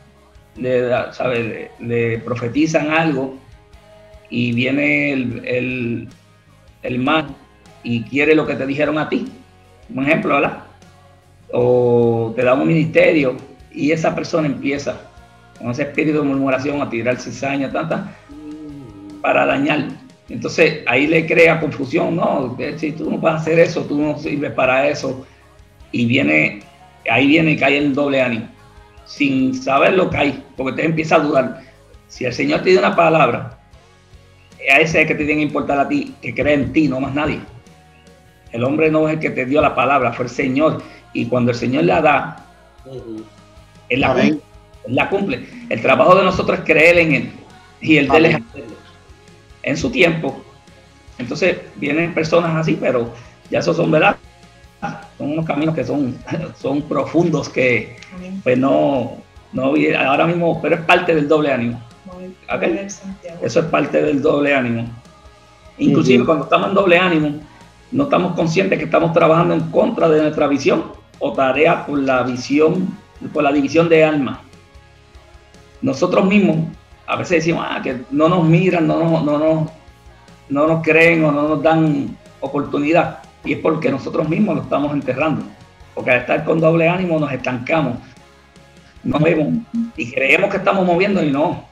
[0.58, 1.72] le, ¿sabe?
[1.80, 3.38] le, profetizan algo
[4.30, 6.08] y viene el, el,
[6.82, 7.28] el mal
[7.84, 9.32] y quiere lo que te dijeron a ti.
[9.94, 10.69] Un ejemplo, ¿verdad?
[11.52, 13.36] O te da un ministerio
[13.72, 15.02] y esa persona empieza
[15.58, 18.16] con ese espíritu de murmuración a tirar cizaña, tanta,
[19.22, 19.88] para dañar.
[20.30, 24.18] Entonces ahí le crea confusión, no, si tú no vas a hacer eso, tú no
[24.18, 25.26] sirves para eso.
[25.92, 26.62] Y viene,
[27.10, 28.48] ahí viene y cae el doble ánimo,
[29.06, 31.62] sin saber lo que hay, porque te empieza a dudar.
[32.08, 33.58] Si el Señor te dio una palabra,
[34.72, 37.00] a ese es que te tiene que importar a ti, que cree en ti, no
[37.00, 37.40] más nadie.
[38.52, 40.82] El hombre no es el que te dio la palabra, fue el Señor.
[41.14, 42.46] Y cuando el Señor la da,
[43.90, 44.40] él la, cumple,
[44.88, 45.48] la cumple.
[45.70, 47.32] El trabajo de nosotros es creer en Él
[47.82, 48.76] y el de él es hacerlo.
[49.64, 50.42] En su tiempo.
[51.18, 53.14] Entonces vienen personas así, pero
[53.50, 54.16] ya esos son verdad.
[55.18, 56.18] Son unos caminos que son,
[56.62, 57.98] son profundos que
[58.44, 59.18] pues no,
[59.52, 61.82] no ahora mismo, pero es parte del doble ánimo.
[63.42, 64.88] Eso es parte del doble ánimo.
[65.78, 67.40] Inclusive cuando estamos en doble ánimo,
[67.92, 70.84] no estamos conscientes que estamos trabajando en contra de nuestra visión
[71.20, 72.98] o tarea por la visión,
[73.34, 74.42] por la división de alma.
[75.82, 76.58] Nosotros mismos
[77.08, 79.72] a veces decimos ah, que no nos miran, no nos, no, no,
[80.50, 83.20] no nos creen o no nos dan oportunidad.
[83.44, 85.44] Y es porque nosotros mismos lo estamos enterrando.
[85.96, 87.98] Porque al estar con doble ánimo nos estancamos.
[89.04, 89.64] No vemos
[89.96, 91.64] y creemos que estamos moviendo y no.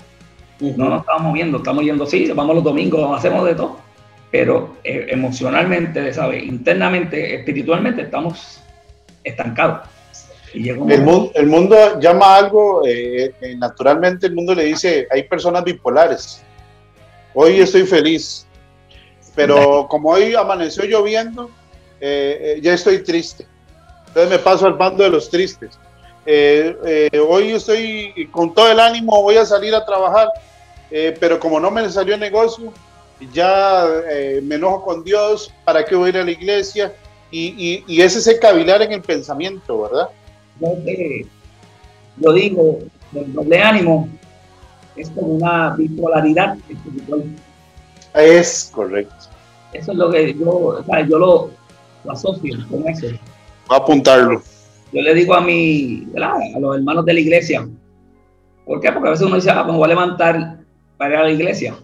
[0.60, 3.87] No nos estamos moviendo, estamos yendo, sí, vamos los domingos, hacemos de todo
[4.32, 6.40] pero eh, emocionalmente, ¿sabe?
[6.40, 8.60] internamente, espiritualmente estamos
[9.24, 9.88] estancados.
[10.54, 15.64] el, mundo, el, mundo, llama algo, eh, eh, naturalmente el mundo le dice, hay personas
[15.64, 16.42] bipolares.
[17.34, 18.46] Hoy estoy feliz,
[19.36, 21.50] pero como hoy amaneció lloviendo,
[22.00, 23.46] ya estoy triste.
[24.08, 25.80] Entonces me paso al bando de los tristes.
[26.26, 30.28] hoy estoy con todo el ánimo, voy a salir a trabajar,
[31.20, 32.74] pero como no me salió el negocio,
[33.34, 36.94] ya eh, me enojo con Dios, ¿para qué voy a ir a la iglesia?
[37.32, 40.08] Y, y, ese es el cavilar en el pensamiento, ¿verdad?
[42.20, 42.80] Yo, digo,
[43.14, 44.08] el doble ánimo
[44.96, 47.24] es como una bipolaridad espiritual.
[48.14, 49.14] Es correcto.
[49.74, 51.50] Eso es lo que yo, yo lo,
[52.10, 53.08] asocio con eso.
[53.08, 53.18] Voy
[53.70, 54.42] a apuntarlo.
[54.94, 57.68] Yo le digo a mi, a los hermanos de la iglesia,
[58.66, 58.90] ¿por qué?
[58.90, 60.60] Porque a veces uno dice, ah, pues voy a levantar
[60.98, 61.76] para ir a la iglesia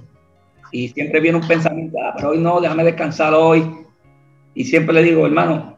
[0.73, 3.63] y siempre viene un pensamiento, ah, pero hoy no, déjame descansar hoy.
[4.55, 5.77] Y siempre le digo, hermano,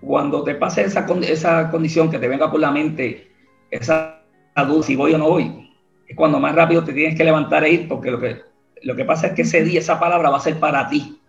[0.00, 3.30] cuando te pase esa, esa condición que te venga por la mente,
[3.70, 4.20] esa
[4.66, 5.70] duda si voy o no voy,
[6.08, 8.40] es cuando más rápido te tienes que levantar e ir, porque lo que,
[8.82, 11.20] lo que pasa es que ese día, esa palabra va a ser para ti.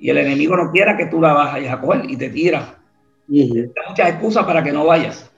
[0.00, 2.80] Y el enemigo no quiera que tú la vayas a coger y te tira.
[3.28, 5.32] Te da muchas excusas para que no vayas.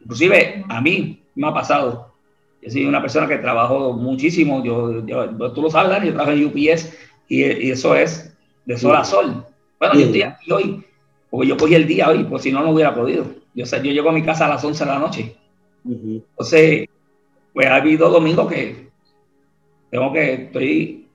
[0.00, 2.14] Inclusive a mí me ha pasado
[2.62, 5.04] yo soy una persona que trabajó muchísimo, yo,
[5.54, 6.92] tú lo sabes, yo trabajo en UPS
[7.28, 9.44] y, eso es de sol a sol.
[9.78, 10.84] Bueno, yo estoy aquí hoy,
[11.30, 13.26] porque yo cogí el día hoy, pues si no, no hubiera podido.
[13.54, 15.36] Yo, yo llego a mi casa a las 11 de la noche.
[15.84, 16.88] Entonces,
[17.52, 18.88] pues ha habido domingos que
[19.90, 21.08] tengo que, estoy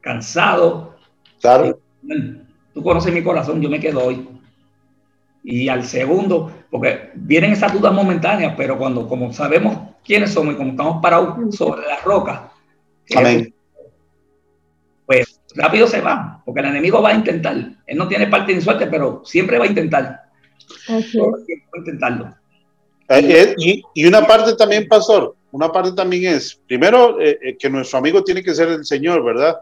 [0.00, 0.96] cansado.
[1.40, 1.78] Claro.
[2.74, 4.28] Tú conoces mi corazón, yo me quedo hoy.
[5.44, 10.56] Y al segundo, porque vienen esas dudas momentáneas, pero cuando, como sabemos quiénes somos y
[10.56, 12.52] como estamos parados sobre la roca,
[13.16, 13.54] Amén.
[15.06, 17.56] pues rápido se va, porque el enemigo va a intentar.
[17.86, 20.22] Él no tiene parte ni suerte, pero siempre va a intentar.
[20.86, 22.34] Tiempo va a intentarlo.
[23.08, 27.68] Eh, eh, y, y una parte también, pastor, una parte también es, primero, eh, que
[27.68, 29.58] nuestro amigo tiene que ser el Señor, ¿verdad?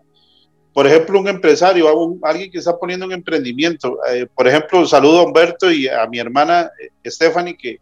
[0.72, 1.88] Por ejemplo, un empresario,
[2.22, 3.98] alguien que está poniendo un emprendimiento.
[4.08, 6.70] eh, por ejemplo, saludo a Humberto y a mi hermana
[7.04, 7.80] Stephanie, que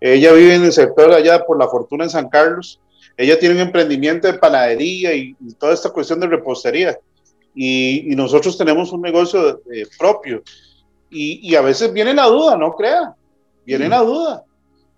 [0.00, 2.80] ella vive en el sector allá por la fortuna en San Carlos.
[3.16, 6.98] Ella tiene un emprendimiento de panadería y, y toda esta cuestión de repostería.
[7.54, 10.42] Y, y nosotros tenemos un negocio eh, propio.
[11.10, 13.14] Y, y a veces viene la duda, no crea,
[13.64, 14.44] viene la duda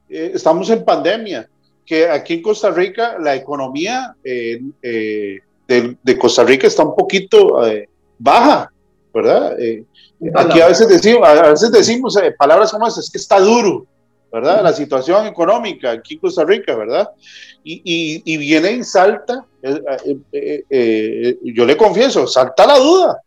[0.09, 1.49] eh, estamos en pandemia,
[1.87, 7.61] que aquí en Costa Rica la economía eh, de, de Costa Rica está un poquito
[8.19, 8.73] baja,
[9.15, 9.57] ¿verdad?
[10.35, 13.87] Aquí a veces decimos, a veces decimos palabras como esas, es que está duro,
[14.33, 14.63] ¿verdad?
[14.63, 17.09] La situación económica aquí en Costa Rica, ¿verdad?
[17.65, 22.79] Y, y, y viene y salta, eh, eh, eh, eh, yo le confieso, salta la
[22.79, 23.23] duda,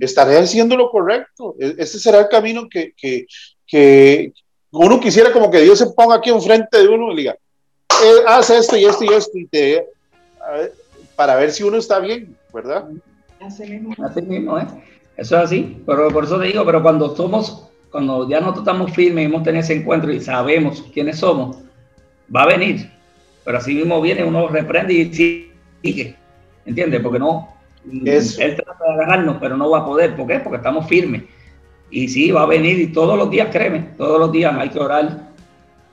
[0.00, 1.54] estaré haciendo lo correcto.
[1.58, 3.26] Este será el camino que, que,
[3.66, 4.32] que
[4.72, 8.50] uno quisiera como que Dios se ponga aquí enfrente de uno y diga, eh, haz
[8.50, 9.86] esto y esto y esto, y te,
[10.52, 10.72] ver,
[11.16, 12.88] para ver si uno está bien, ¿verdad?
[13.40, 13.94] Así mismo.
[14.04, 14.66] Así mismo, ¿eh?
[15.16, 15.82] Eso es así.
[15.84, 19.42] Pero por eso te digo, pero cuando somos, cuando ya nosotros estamos firmes y hemos
[19.42, 21.58] tenido ese encuentro y sabemos quiénes somos,
[22.34, 22.90] va a venir.
[23.44, 25.12] Pero así mismo viene, uno reprende y
[25.82, 26.16] sigue.
[26.64, 27.00] ¿Entiendes?
[27.00, 27.48] Porque no.
[28.04, 28.40] Eso.
[28.42, 30.14] Él trata de agarrarnos, pero no va a poder.
[30.14, 30.38] ¿Por qué?
[30.38, 31.22] Porque estamos firmes.
[31.90, 34.78] Y sí, va a venir y todos los días, créeme, todos los días hay que
[34.78, 35.32] orar,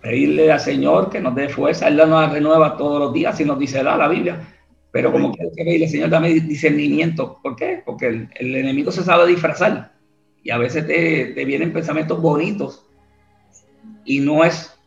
[0.02, 1.88] pedirle al Señor que nos dé fuerza.
[1.88, 4.40] Él nos renueva todos los días, si nos dice da la Biblia.
[4.92, 7.40] Pero como que hay que pedirle, Señor, dame discernimiento.
[7.42, 7.82] ¿Por qué?
[7.84, 9.97] Porque el, el enemigo se sabe disfrazar.
[10.48, 12.86] Y a veces te, te vienen pensamientos bonitos.
[14.06, 14.80] Y no es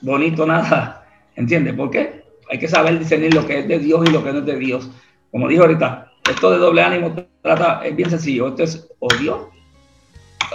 [0.00, 1.04] bonito nada.
[1.34, 1.74] ¿Entiendes?
[1.74, 2.22] ¿Por qué?
[2.48, 4.56] Hay que saber discernir lo que es de Dios y lo que no es de
[4.56, 4.88] Dios.
[5.32, 8.50] Como dijo ahorita, esto de doble ánimo trata, es bien sencillo.
[8.50, 9.48] Esto es o Dios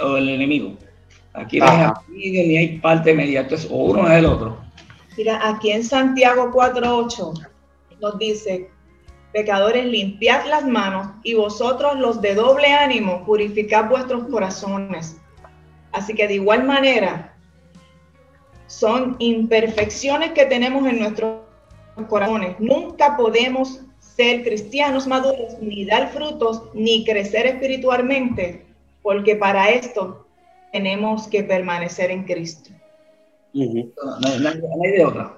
[0.02, 0.72] o el enemigo.
[1.34, 3.42] Aquí no hay amigo ni hay parte media.
[3.42, 4.56] Esto es o uno o es el otro.
[5.18, 7.46] Mira, aquí en Santiago 4.8
[8.00, 8.70] nos dice,
[9.36, 15.18] pecadores, limpiad las manos y vosotros los de doble ánimo, purificad vuestros corazones.
[15.92, 17.36] Así que de igual manera,
[18.66, 21.42] son imperfecciones que tenemos en nuestros
[22.08, 22.58] corazones.
[22.58, 28.64] Nunca podemos ser cristianos maduros, ni dar frutos, ni crecer espiritualmente,
[29.02, 30.26] porque para esto
[30.72, 32.70] tenemos que permanecer en Cristo.
[33.52, 33.84] No,
[34.82, 35.34] hay- de otra.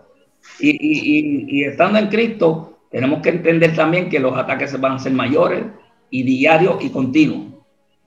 [0.60, 5.64] Y estando en Cristo, tenemos que entender también que los ataques van a ser mayores
[6.10, 7.46] y diarios y continuos.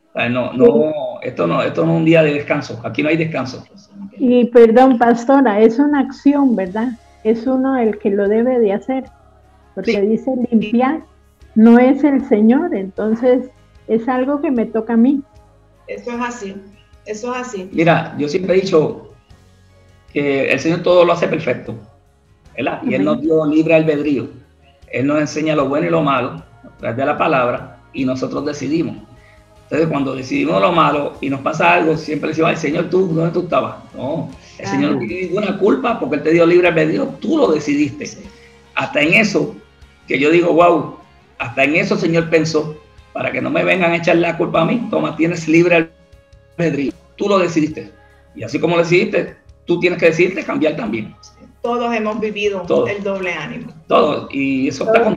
[0.10, 0.92] O sea, no, no,
[1.22, 2.82] esto no, esto no es un día de descanso.
[2.84, 3.64] Aquí no hay descanso.
[4.18, 6.90] Y perdón, pastora, es una acción, ¿verdad?
[7.24, 9.06] Es uno el que lo debe de hacer,
[9.76, 10.02] porque Sí.
[10.02, 11.02] dice limpiar,
[11.56, 13.50] no es el Señor, entonces
[13.88, 15.22] es algo que me toca a mí.
[15.88, 16.56] Eso es así,
[17.06, 17.70] eso es así.
[17.72, 19.14] Mira, yo siempre he dicho
[20.12, 21.76] que el Señor todo lo hace perfecto,
[22.58, 22.82] ¿verdad?
[22.84, 24.41] Y Él nos dio libre albedrío.
[24.92, 28.46] Él nos enseña lo bueno y lo malo a través de la palabra y nosotros
[28.46, 28.98] decidimos.
[29.64, 33.32] Entonces, cuando decidimos lo malo y nos pasa algo, siempre decimos, ay, Señor, ¿tú dónde
[33.32, 33.76] tú estabas?
[33.96, 37.48] No, el Señor no tiene ninguna culpa porque Él te dio libre albedrío, tú lo
[37.48, 38.06] decidiste.
[38.76, 39.56] Hasta en eso,
[40.08, 40.98] que yo digo, wow,
[41.38, 42.76] hasta en eso el Señor pensó,
[43.14, 45.90] para que no me vengan a echar la culpa a mí, toma, tienes libre
[46.58, 47.94] albedrío, tú lo decidiste.
[48.36, 51.16] Y así como lo decidiste, tú tienes que decidirte cambiar también.
[51.62, 52.90] Todos hemos vivido Todos.
[52.90, 53.72] el doble ánimo.
[53.88, 54.28] Todo.
[54.32, 55.16] Y eso está con...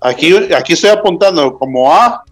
[0.00, 2.22] Aquí, aquí estoy apuntando como A,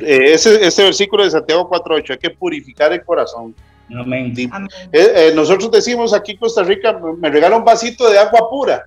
[0.00, 3.54] eh, ese, ese versículo de Santiago 4.8, hay que purificar el corazón.
[3.90, 4.32] Amén.
[4.52, 4.68] Amén.
[4.92, 8.84] Eh, eh, nosotros decimos aquí en Costa Rica, me regala un vasito de agua pura.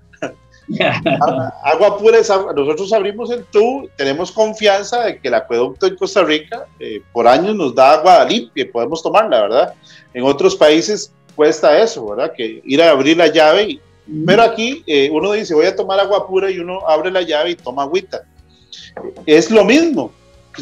[0.80, 5.86] A- Agua pura, es agua- nosotros abrimos el tubo, tenemos confianza de que el acueducto
[5.88, 9.74] en Costa Rica eh, por años nos da agua limpia y podemos tomarla, ¿verdad?
[10.14, 12.34] En otros países cuesta eso, ¿verdad?
[12.36, 13.82] Que ir a abrir la llave, y-
[14.26, 17.52] pero aquí eh, uno dice voy a tomar agua pura y uno abre la llave
[17.52, 18.22] y toma agüita.
[19.26, 20.12] Es lo mismo.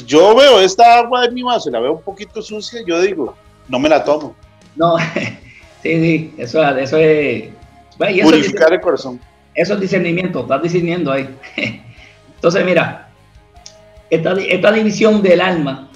[0.05, 3.35] Yo veo esta agua de mi vaso y la veo un poquito sucia, yo digo,
[3.67, 4.35] no me la tomo.
[4.75, 4.97] No,
[5.81, 7.49] sí, sí, eso, eso es...
[7.97, 9.19] bueno, y eso, es Purificar el corazón.
[9.55, 11.27] eso es discernimiento, estás discerniendo ahí.
[12.35, 13.09] Entonces, mira,
[14.11, 15.89] esta, esta división del alma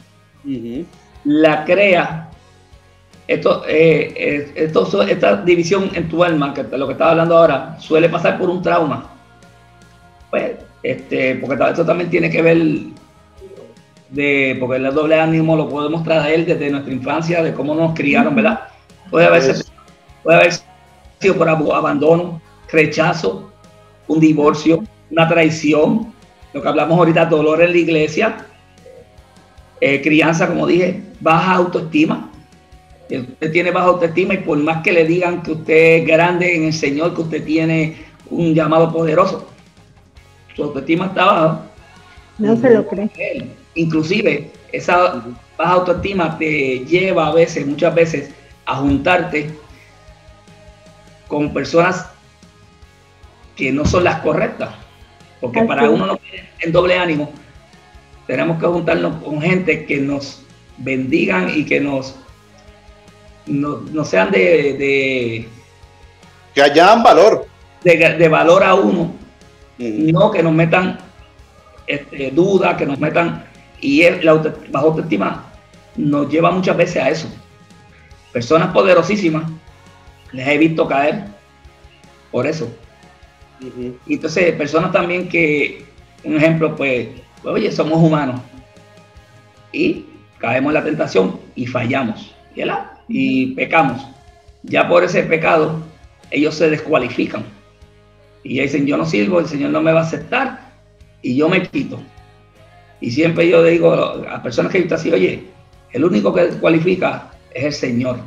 [0.43, 0.85] Ujú.
[1.25, 2.31] la crea,
[3.27, 7.77] esto, eh, eh, esto esta división en tu alma, que lo que estaba hablando ahora,
[7.79, 9.09] suele pasar por un trauma.
[10.29, 12.57] pues, este, porque esto también tiene que ver
[14.09, 18.35] de, porque el doble ánimo lo podemos traer desde nuestra infancia, de cómo nos criaron,
[18.35, 18.67] ¿verdad?
[19.09, 19.55] Puede haber,
[20.21, 20.53] puede haber
[21.19, 23.51] sido por abandono, rechazo,
[24.07, 26.13] un divorcio, una traición,
[26.53, 28.45] lo que hablamos ahorita, dolor en la iglesia,
[29.79, 32.29] eh, crianza, como dije, baja autoestima.
[33.09, 36.63] Usted tiene baja autoestima y por más que le digan que usted es grande en
[36.65, 37.97] el Señor, que usted tiene
[38.29, 39.47] un llamado poderoso,
[40.55, 41.61] su autoestima está baja.
[42.39, 43.09] No se lo cree.
[43.75, 45.23] Inclusive, esa
[45.57, 48.31] baja autoestima te lleva a veces, muchas veces,
[48.65, 49.49] a juntarte
[51.27, 52.07] con personas
[53.55, 54.69] que no son las correctas.
[55.41, 56.19] Porque para uno no
[56.61, 57.31] en doble ánimo,
[58.27, 60.41] tenemos que juntarnos con gente que nos
[60.77, 62.15] bendigan y que nos
[63.47, 65.47] no, sean de,
[66.53, 67.47] que hayan valor.
[67.83, 69.13] de, valor a uno.
[69.77, 70.99] No que nos metan
[71.87, 73.45] este, dudas que nos metan
[73.81, 75.43] y la baja autoestima
[75.95, 77.27] nos lleva muchas veces a eso.
[78.31, 79.43] Personas poderosísimas
[80.31, 81.25] les he visto caer
[82.31, 82.69] por eso.
[84.07, 85.85] Y entonces personas también que
[86.23, 87.09] un ejemplo pues
[87.43, 88.41] oye, somos humanos.
[89.71, 90.05] Y
[90.37, 92.33] caemos en la tentación y fallamos.
[93.07, 94.05] Y pecamos.
[94.63, 95.81] Ya por ese pecado,
[96.31, 97.43] ellos se descualifican.
[98.43, 100.73] Y dicen, yo no sirvo, el Señor no me va a aceptar
[101.21, 101.99] y yo me quito.
[102.99, 105.43] Y siempre yo digo a personas que están así, oye,
[105.91, 108.17] el único que cualifica es el Señor.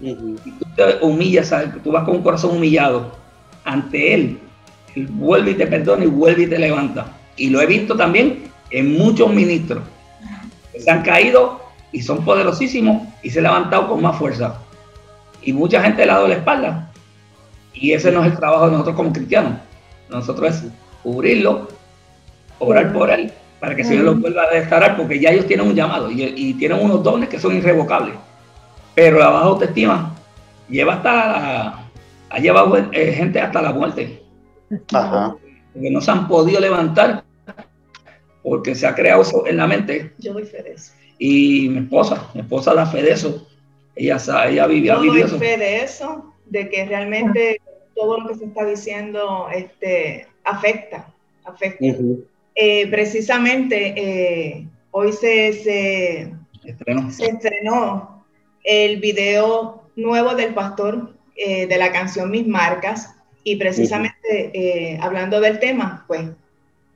[0.00, 3.16] Y tú te humillas, tú vas con un corazón humillado
[3.64, 4.38] ante Él.
[4.94, 7.06] Él vuelve y te perdona y vuelve y te levanta.
[7.36, 9.82] Y lo he visto también en muchos ministros
[10.72, 11.63] que se han caído
[11.94, 14.58] y son poderosísimos y se han levantado con más fuerza.
[15.42, 16.90] Y mucha gente le ha dado la espalda.
[17.72, 19.52] Y ese no es el trabajo de nosotros como cristianos.
[20.10, 20.64] Nosotros es
[21.02, 21.68] cubrirlo,
[22.58, 25.68] orar por él, para que el Señor lo vuelva a restaurar, porque ya ellos tienen
[25.68, 28.16] un llamado y, tienen unos dones que son irrevocables.
[28.94, 30.14] Pero la baja autoestima
[30.68, 31.78] lleva hasta
[32.30, 34.22] ha llevado eh, gente hasta la muerte.
[34.92, 35.36] Ajá
[35.80, 37.24] que no se han podido levantar
[38.42, 40.12] porque se ha creado eso en la mente.
[40.18, 40.92] Yo doy fe de eso.
[41.18, 43.46] Y mi esposa, mi esposa da fe de eso.
[43.96, 47.60] Ella, ella vivía Yo doy fe de eso, de que realmente
[47.94, 51.06] todo lo que se está diciendo este, afecta,
[51.44, 51.84] afecta.
[52.56, 56.32] Eh, precisamente eh, hoy se, se,
[56.64, 57.10] estrenó.
[57.10, 58.24] se estrenó
[58.64, 65.40] el video nuevo del pastor eh, de la canción Mis Marcas, y precisamente eh, hablando
[65.40, 66.22] del tema, pues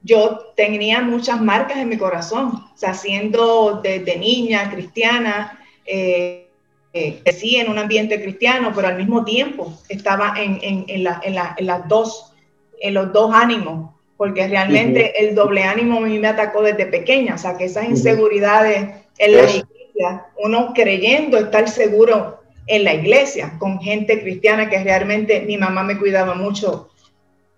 [0.03, 6.49] yo tenía muchas marcas en mi corazón, o sea, siendo desde niña cristiana, eh,
[6.93, 11.21] eh, crecí en un ambiente cristiano, pero al mismo tiempo estaba en, en, en, la,
[11.57, 12.33] en las dos,
[12.81, 17.35] en los dos ánimos, porque realmente el doble ánimo a mí me atacó desde pequeña,
[17.35, 23.55] o sea, que esas inseguridades en la iglesia, uno creyendo estar seguro en la iglesia,
[23.59, 26.88] con gente cristiana que realmente mi mamá me cuidaba mucho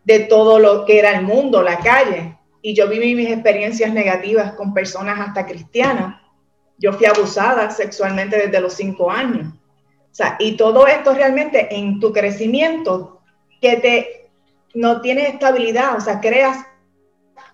[0.04, 2.36] de todo lo que era el mundo, la calle.
[2.62, 6.20] Y yo viví mis experiencias negativas con personas hasta cristianas.
[6.78, 9.52] Yo fui abusada sexualmente desde los cinco años.
[10.10, 13.20] O sea, y todo esto realmente en tu crecimiento
[13.60, 14.20] que te
[14.74, 16.58] no tienes estabilidad, o sea, creas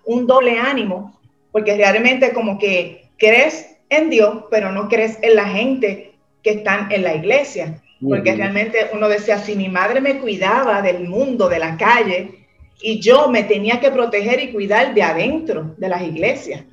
[0.04, 1.18] un doble ánimo,
[1.50, 6.92] porque realmente como que crees en Dios, pero no crees en la gente que están
[6.92, 11.58] en la iglesia, porque realmente uno decía, si mi madre me cuidaba del mundo, de
[11.58, 12.46] la calle,
[12.80, 16.64] y yo me tenía que proteger y cuidar de adentro de las iglesias.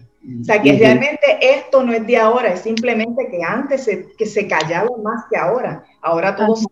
[0.41, 4.25] O sea, que realmente esto no es de ahora, es simplemente que antes se, que
[4.25, 5.83] se callaba más que ahora.
[6.01, 6.65] Ahora todo, es,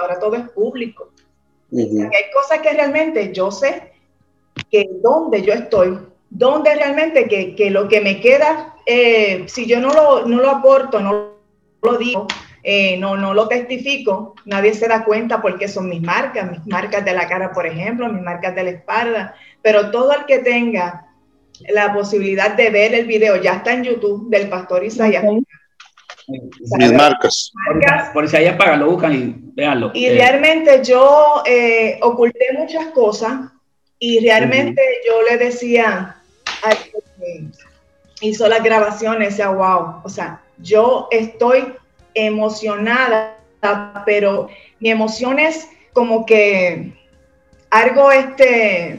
[0.00, 1.10] ahora todo es público.
[1.72, 3.92] hay cosas que realmente yo sé
[4.70, 5.98] que donde yo estoy,
[6.30, 10.50] donde realmente que, que lo que me queda, eh, si yo no lo, no lo
[10.50, 11.32] aporto, no
[11.82, 12.26] lo digo,
[12.68, 17.04] eh, no, no lo testifico, nadie se da cuenta porque son mis marcas, mis marcas
[17.04, 21.06] de la cara, por ejemplo, mis marcas de la espalda, pero todo el que tenga
[21.68, 25.22] la posibilidad de ver el video, ya está en YouTube, del pastor Isaías.
[26.26, 27.52] Mis marcas.
[28.12, 29.92] Por, Isaías para lo buscan y veanlo.
[29.94, 33.42] Y eh, realmente yo eh, oculté muchas cosas
[34.00, 36.16] y realmente yo le decía
[36.64, 37.44] al que
[38.22, 41.76] hizo las grabaciones, decía, wow, o sea, yo estoy
[42.16, 43.36] emocionada,
[44.04, 44.48] pero
[44.80, 46.92] mi emoción es como que
[47.70, 48.98] algo este,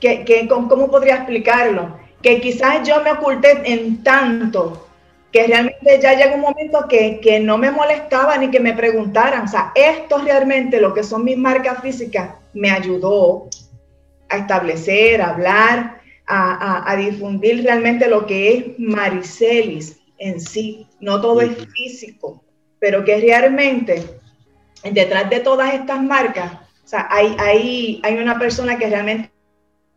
[0.00, 1.98] que, ¿cómo podría explicarlo?
[2.22, 4.88] Que quizás yo me oculté en tanto
[5.32, 9.44] que realmente ya llega un momento que, que, no me molestaba ni que me preguntaran.
[9.44, 13.48] O sea, esto realmente, lo que son mis marcas físicas, me ayudó
[14.28, 20.86] a establecer, a hablar, a, a, difundir realmente lo que es Maricelis en sí.
[21.00, 22.42] No todo es físico,
[22.78, 24.02] pero que realmente
[24.82, 29.30] detrás de todas estas marcas, o sea, hay, hay, hay una persona que realmente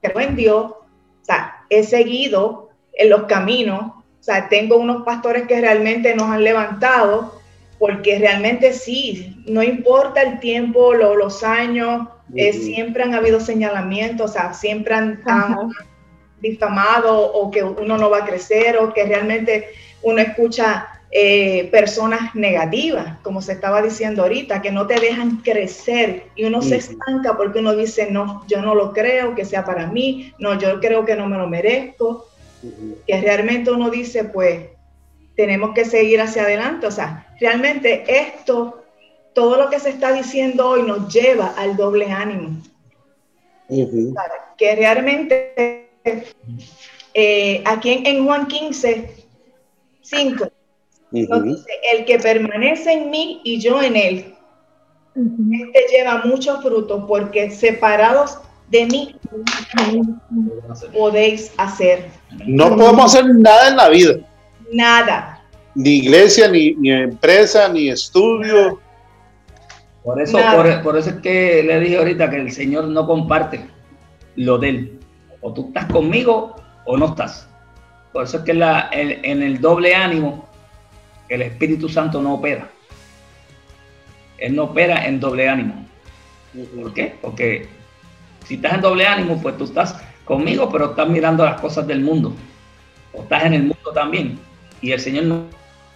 [0.01, 5.47] creo en Dios, o sea, he seguido en los caminos, o sea, tengo unos pastores
[5.47, 7.39] que realmente nos han levantado,
[7.77, 14.33] porque realmente sí, no importa el tiempo, los años, eh, siempre han habido señalamientos, o
[14.33, 15.71] sea, siempre han, han,
[16.41, 19.67] difamado o que uno no va a crecer o que realmente
[20.01, 26.25] uno escucha eh, personas negativas, como se estaba diciendo ahorita, que no te dejan crecer
[26.35, 29.87] y uno se estanca porque uno dice, no, yo no lo creo que sea para
[29.87, 32.27] mí, no, yo creo que no me lo merezco,
[33.07, 34.67] que realmente uno dice, pues
[35.35, 38.83] tenemos que seguir hacia adelante, o sea, realmente esto,
[39.33, 42.61] todo lo que se está diciendo hoy nos lleva al doble ánimo,
[43.67, 45.89] que realmente
[47.13, 49.18] eh, aquí en, Juan 15,
[50.09, 50.51] 5,
[51.11, 54.33] dice, el que permanece en mí y yo en él,
[55.15, 58.39] este lleva mucho fruto porque separados
[58.69, 59.15] de mí
[60.93, 62.09] podéis hacer.
[62.45, 64.15] No podemos hacer nada en la vida.
[64.71, 65.43] Nada.
[65.75, 68.79] Ni iglesia, ni, empresa, ni estudio.
[70.03, 70.39] Por eso,
[70.83, 73.67] por, eso es que le dije ahorita que el Señor no comparte
[74.35, 74.99] lo de él.
[75.41, 76.55] O tú estás conmigo
[76.85, 77.48] o no estás.
[78.11, 80.49] Por eso es que la, en el doble ánimo
[81.29, 82.67] el Espíritu Santo no opera.
[84.37, 85.85] Él no opera en doble ánimo.
[86.75, 87.15] ¿Por qué?
[87.21, 87.67] Porque
[88.45, 89.95] si estás en doble ánimo, pues tú estás
[90.25, 92.33] conmigo, pero estás mirando las cosas del mundo.
[93.13, 94.39] O estás en el mundo también.
[94.81, 95.45] Y el Señor no,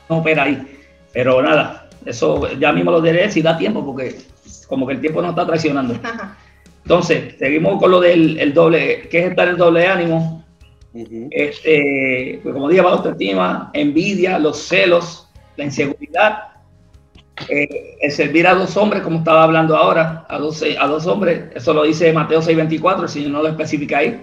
[0.09, 0.81] opera ahí.
[1.13, 4.15] Pero nada, eso ya mismo lo diré si da tiempo, porque
[4.67, 5.95] como que el tiempo nos está traicionando.
[6.83, 10.42] Entonces, seguimos con lo del doble, ¿qué es estar en doble ánimo?
[10.93, 15.27] Este, pues como dije, bajo autoestima, envidia, los celos,
[15.57, 16.53] la inseguridad,
[17.49, 21.45] eh, el servir a dos hombres, como estaba hablando ahora, a dos, a dos hombres,
[21.55, 24.21] eso lo dice Mateo 6:24, el Señor no lo especifica ahí.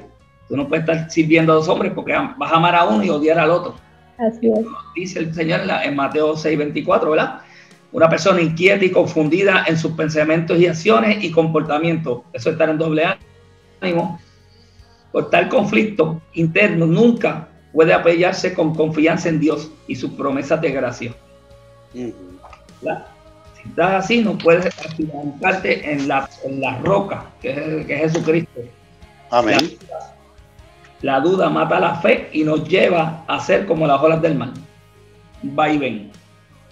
[0.48, 3.10] Tú no puedes estar sirviendo a dos hombres porque vas a amar a uno y
[3.10, 3.74] odiar al otro.
[4.18, 4.66] Así es.
[4.94, 7.40] Dice el Señor en, Mateo 6:24, ¿verdad?
[7.92, 12.22] Una persona inquieta y confundida en sus pensamientos y acciones y comportamientos.
[12.32, 13.04] Eso es estar en doble
[13.80, 14.20] ánimo.
[15.12, 20.70] Por tal conflicto interno nunca puede apoyarse con confianza en Dios y sus promesas de
[20.70, 21.14] gracia.
[21.92, 22.12] Si
[23.68, 28.60] estás así, no puedes afiancarte en la, en la roca, que es, que es Jesucristo.
[29.30, 29.76] Amén.
[31.02, 34.50] La, duda mata la fe y nos lleva a ser como las olas del mar.
[35.58, 36.10] Va y ven.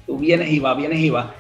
[0.07, 1.35] Tú vienes y va, vienes y va.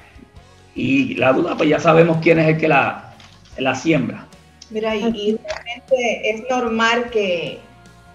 [0.75, 3.15] Y la duda, pues ya sabemos quién es el que la,
[3.59, 4.28] la siembra.
[4.71, 7.61] Mira, y, y realmente es normal que,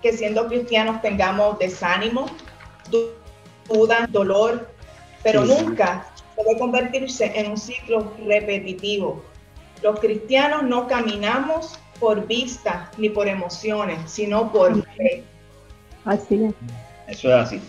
[0.02, 2.28] que siendo cristianos tengamos desánimo,
[3.68, 4.70] duda, dolor,
[5.24, 9.24] pero nunca puede convertirse en un ciclo repetitivo.
[9.82, 15.24] Los cristianos no caminamos por vista ni por emociones, sino por fe.
[16.06, 16.54] Así es.
[17.08, 17.62] Eso es así.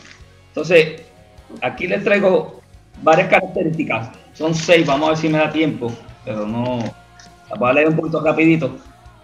[0.48, 1.02] Entonces,
[1.60, 2.60] aquí les traigo
[3.02, 4.10] varias características.
[4.32, 5.92] Son seis, vamos a ver si me da tiempo,
[6.24, 7.03] pero no.
[7.58, 8.76] Voy a leer un poquito rapidito.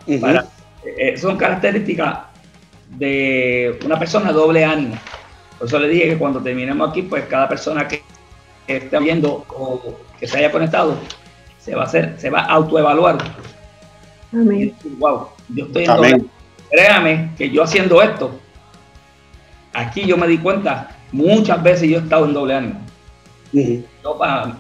[0.07, 2.21] Eh, son características
[2.97, 4.97] de una persona doble ánimo.
[5.59, 8.03] Por eso le dije que cuando terminemos aquí, pues cada persona que,
[8.67, 10.97] esté viendo o que se haya conectado,
[11.59, 13.19] se va a hacer, se va a autoevaluar.
[14.33, 14.75] Amén.
[14.99, 16.25] wow, yo estoy en doble.
[16.71, 18.39] Créame que yo haciendo esto,
[19.73, 22.81] aquí yo me di cuenta, muchas veces yo he estado en doble ánimo.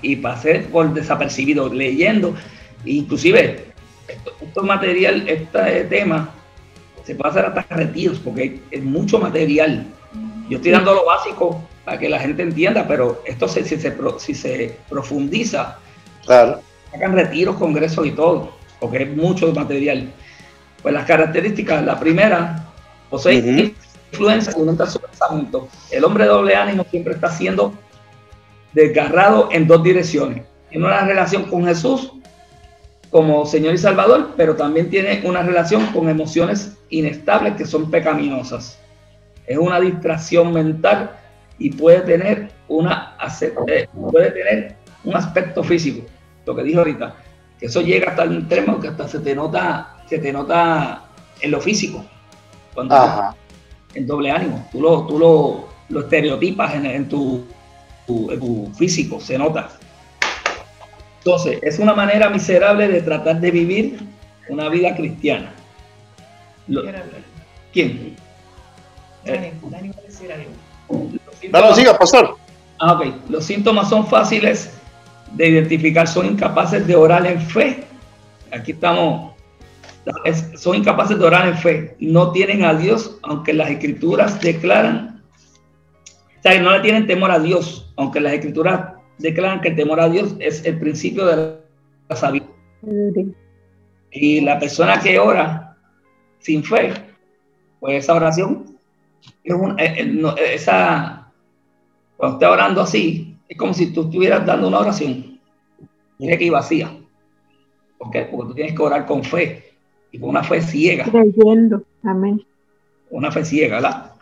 [0.03, 2.35] y pasé por desapercibido, leyendo,
[2.85, 3.71] inclusive
[4.09, 6.31] esto, material, este tema,
[7.05, 9.87] se puede hacer hasta retiros porque es mucho material.
[10.49, 14.35] Yo estoy dando lo básico para que la gente entienda, pero esto si, se, si
[14.35, 15.79] se profundiza,
[16.25, 16.61] claro.
[16.91, 20.11] sacan retiros, congresos y todo, porque es mucho material.
[20.83, 22.65] Pues las características, la primera,
[23.09, 23.75] posee
[24.11, 25.69] influencia aumenta su pensamiento.
[25.91, 27.75] El hombre de doble ánimo siempre está siendo
[28.73, 30.45] desgarrado en dos direcciones.
[30.69, 32.13] Tiene una relación con Jesús
[33.11, 38.79] como Señor y Salvador, pero también tiene una relación con emociones inestables que son pecaminosas.
[39.47, 41.11] Es una distracción mental
[41.59, 43.17] y puede tener, una,
[43.67, 46.07] eh, puede tener un aspecto físico,
[46.47, 47.17] lo que dije ahorita,
[47.59, 51.03] que eso llega hasta el extremo que hasta se te nota, se te nota
[51.41, 52.05] en lo físico,
[52.75, 53.35] cuando
[53.95, 57.45] en doble ánimo, tú lo, tú lo, lo estereotipas en, tu,
[58.07, 59.69] en tu físico, se nota.
[61.21, 64.01] Entonces, es una manera miserable de tratar de vivir
[64.49, 65.53] una vida cristiana.
[67.73, 68.17] ¿Quién?
[69.25, 70.51] Dani, Dani va a decir algo.
[71.53, 72.37] No, no, siga, pastor.
[72.79, 73.07] Ah, ok.
[73.29, 74.71] Los síntomas son fáciles
[75.33, 77.85] de identificar, son incapaces de orar en fe.
[78.51, 79.35] Aquí estamos,
[80.57, 81.97] son incapaces de orar en fe.
[82.01, 85.23] No tienen a Dios, aunque las escrituras declaran,
[86.39, 90.01] o sea, no le tienen temor a Dios, aunque las escrituras declaran que el temor
[90.01, 91.59] a Dios es el principio de
[92.09, 93.35] la sabiduría.
[94.11, 95.77] Y la persona que ora
[96.39, 96.93] sin fe,
[97.79, 98.79] pues esa oración
[99.45, 101.33] es eh, eh, esa,
[102.17, 105.41] cuando está orando así, es como si tú estuvieras dando una oración.
[106.19, 106.97] Tiene que ir vacía.
[107.99, 108.23] ¿Por qué?
[108.31, 109.73] Porque tú tienes que orar con fe
[110.13, 111.05] y con una fe ciega.
[111.05, 112.43] Creyendo, amén.
[113.11, 114.13] Una fe ciega, ¿verdad?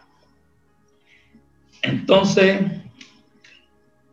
[1.82, 2.61] Entonces,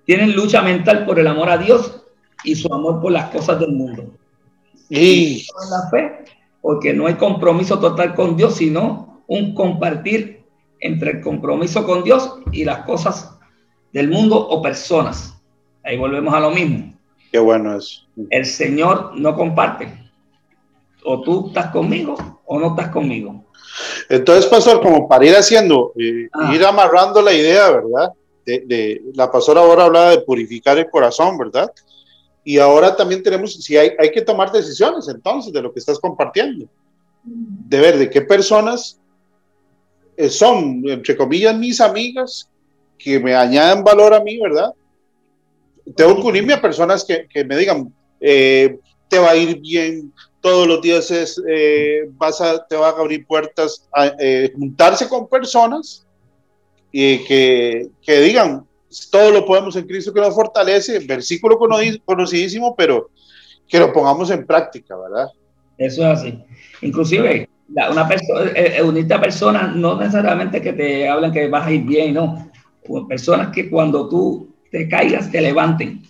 [0.06, 2.04] tienen lucha mental por el amor a Dios
[2.44, 4.14] y su amor por las cosas del mundo.
[4.90, 6.26] Y la fe,
[6.62, 10.44] porque no hay compromiso total con Dios, sino un compartir
[10.80, 13.38] entre el compromiso con Dios y las cosas
[13.92, 15.42] del mundo o personas.
[15.84, 16.94] Ahí volvemos a lo mismo.
[17.32, 18.06] Qué bueno es.
[18.30, 19.92] El Señor no comparte.
[21.04, 23.44] O tú estás conmigo o no estás conmigo.
[24.10, 26.54] Entonces, pastor, como para ir haciendo, eh, ah.
[26.54, 28.14] ir amarrando la idea, ¿verdad?
[28.46, 31.72] De, la pastora ahora hablaba de purificar el corazón, ¿verdad?
[32.44, 36.68] Y ahora también tenemos, si hay, que tomar decisiones entonces de lo que estás compartiendo,
[37.24, 39.00] de ver de qué personas
[40.16, 42.48] eh, son, entre comillas, mis amigas,
[43.00, 44.72] que me añaden valor a mí, ¿verdad?
[45.96, 47.92] Tengo que unirme a personas que, que me digan,
[48.22, 48.78] eh,
[49.08, 53.00] te va a ir bien, todos los días es, eh, vas a, te van a
[53.00, 53.88] abrir puertas,
[54.56, 56.05] juntarse con personas
[56.98, 58.66] y que, que, digan,
[59.12, 61.60] todo lo podemos en Cristo que nos fortalece, versículo
[62.06, 63.10] conocidísimo, pero
[63.68, 65.28] que lo pongamos en práctica, ¿verdad?
[65.78, 66.42] Eso es así.
[66.84, 67.50] Inclusive,
[67.92, 71.84] una persona, eh, unirte a personas no necesariamente que te hablen que vas a ir
[71.84, 72.50] bien, no.
[73.10, 76.02] Personas que cuando tú te caigas te levanten.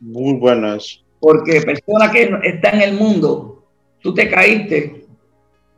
[0.00, 1.04] Muy buenas.
[1.20, 3.66] Porque persona que está en el mundo,
[4.00, 5.04] tú te caíste,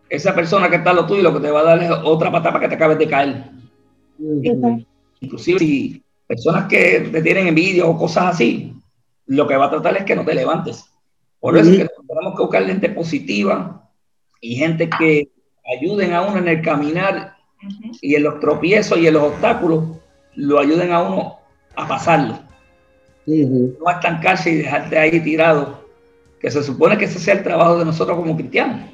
[0.09, 2.30] esa persona que está a lo tuyo lo que te va a dar es otra
[2.30, 3.58] patapa que te acabes de caer.
[5.21, 8.73] Inclusive si personas que te tienen envidia o cosas así,
[9.27, 10.85] lo que va a tratar es que no te levantes.
[11.41, 13.89] Por eso es que tenemos que buscar gente positiva,
[14.41, 15.29] y gente que
[15.79, 17.37] ayuden a uno en el caminar
[18.01, 19.85] y en los tropiezos y en los obstáculos,
[20.35, 21.39] lo ayuden a uno
[21.75, 22.39] a pasarlo.
[23.27, 25.85] No a estancarse y dejarte ahí tirado,
[26.41, 28.91] que se supone que ese sea el trabajo de nosotros como cristianos.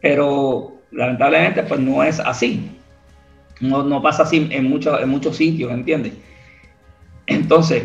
[0.00, 2.70] Pero lamentablemente pues no es así.
[3.60, 6.14] No, no pasa así en, muchos en muchos sitios, ¿entiendes?
[7.26, 7.84] Entonces,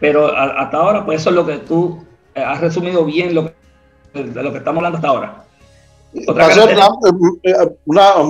[0.00, 2.04] pero hasta ahora pues eso es lo que tú
[2.34, 3.58] eh, has resumido bien lo que
[4.14, 5.44] de lo que estamos hablando hasta ahora.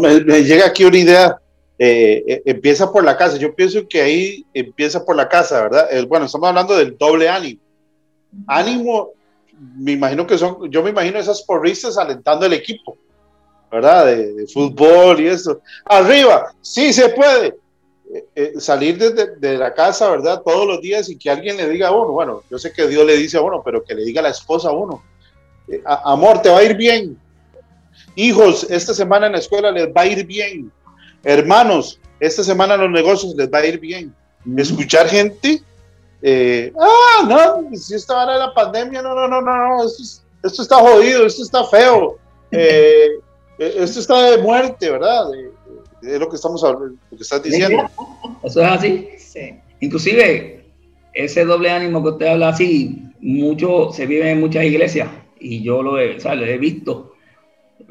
[0.01, 1.37] me, llega aquí una idea.
[1.81, 3.37] Eh, eh, empieza por la casa.
[3.37, 5.89] Yo pienso que ahí empieza por la casa, ¿verdad?
[6.09, 7.61] bueno, estamos hablando del doble ánimo.
[8.49, 9.11] Ánimo,
[9.77, 12.97] me imagino que son, yo me imagino esas porristas alentando el equipo,
[13.71, 14.07] ¿verdad?
[14.07, 15.61] De, fútbol y eso.
[15.85, 17.57] Arriba, sí se puede.
[18.35, 20.41] Eh, salir desde de la casa, ¿verdad?
[20.43, 23.05] Todos los días y que alguien le diga a uno, bueno, yo sé que Dios
[23.05, 25.03] le dice a uno, pero que le diga a la esposa a uno,
[25.85, 27.19] amor, te va a ir bien.
[28.15, 30.73] Hijos, esta semana en la escuela les va a ir bien.
[31.23, 34.15] Hermanos, esta semana en los negocios les va a ir bien.
[34.57, 35.63] Escuchar gente,
[36.23, 40.77] eh, ah, no, si esta hora de la pandemia, no, no, no, no, esto, está
[40.77, 42.19] jodido, esto está feo,
[42.51, 43.11] eh, eh,
[43.59, 45.27] esto está de muerte, ¿verdad?
[46.03, 47.91] Es lo que estamos hablando, lo que estás diciendo.
[48.43, 49.09] Eso es así.
[49.19, 49.55] Sí.
[49.81, 50.65] Inclusive,
[51.13, 55.09] ese doble ánimo que usted habla así, mucho se vive en muchas iglesias
[55.41, 57.15] y yo lo he, he visto.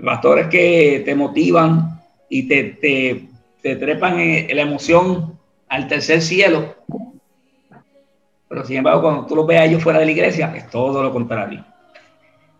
[0.03, 3.27] Pastores que te motivan y te, te,
[3.61, 5.37] te trepan en, la emoción
[5.67, 6.75] al tercer cielo.
[8.47, 11.03] Pero sin embargo, cuando tú los ves a ellos fuera de la iglesia, es todo
[11.03, 11.65] lo contrario.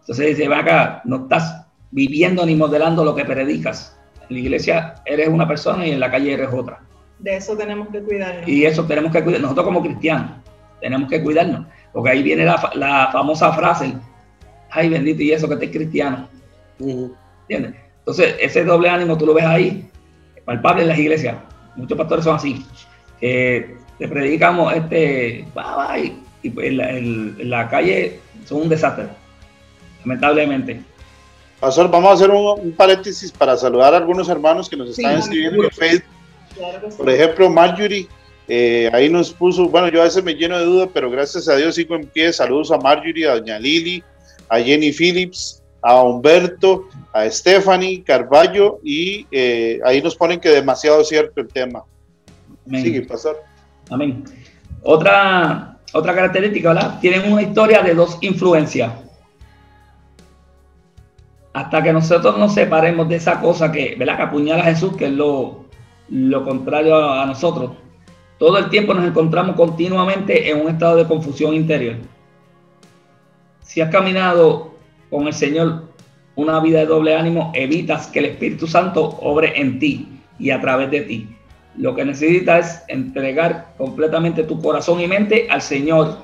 [0.01, 3.97] Entonces dice, va acá, no estás viviendo ni modelando lo que predicas.
[4.29, 6.81] En la iglesia eres una persona y en la calle eres otra.
[7.19, 8.47] De eso tenemos que cuidarnos.
[8.47, 9.41] Y eso tenemos que cuidar.
[9.41, 10.31] Nosotros como cristianos
[10.81, 11.65] tenemos que cuidarnos.
[11.93, 13.93] Porque ahí viene la, la famosa frase,
[14.69, 16.27] ay bendito, y eso que te cristiano.
[16.79, 17.81] ¿Entiendes?
[17.99, 19.89] Entonces, ese doble ánimo tú lo ves ahí,
[20.45, 21.35] palpable en las iglesias.
[21.75, 22.65] Muchos pastores son así.
[23.19, 25.45] te predicamos este,
[26.43, 29.07] y pues en la, calle son un desastre,
[30.05, 30.81] lamentablemente.
[31.59, 35.63] Pastor, vamos a hacer un, paréntesis para saludar a algunos hermanos que nos están escribiendo
[35.63, 36.97] en Facebook.
[36.97, 38.07] Por ejemplo, Marjorie,
[38.47, 41.55] eh, ahí nos puso, bueno, yo a veces me lleno de dudas, pero gracias a
[41.55, 42.31] Dios sigo en pie.
[42.31, 44.03] Saludos a Marjorie, a Doña Lili,
[44.49, 51.03] a Jenny Phillips, a Humberto, a Stephanie, Carballo y eh, ahí nos ponen que demasiado
[51.03, 51.83] cierto el tema.
[52.67, 52.83] Amén.
[52.83, 53.43] Sigue, pastor.
[53.89, 54.23] Amén.
[54.83, 56.99] Otra, otra característica, ¿verdad?
[56.99, 58.91] Tienen una historia de dos influencias.
[61.57, 64.17] Hasta que nosotros nos separemos de esa cosa que, ¿verdad?
[64.17, 65.65] Que apuñala a Jesús, que es lo,
[66.07, 67.71] lo contrario a, a nosotros.
[68.37, 71.95] Todo el tiempo nos encontramos continuamente en un estado de confusión interior.
[73.61, 74.75] Si has caminado
[75.09, 75.85] con el Señor
[76.35, 80.61] una vida de doble ánimo, evitas que el Espíritu Santo obre en ti y a
[80.61, 81.35] través de ti.
[81.75, 86.19] Lo que necesitas es entregar completamente tu corazón y mente al Señor.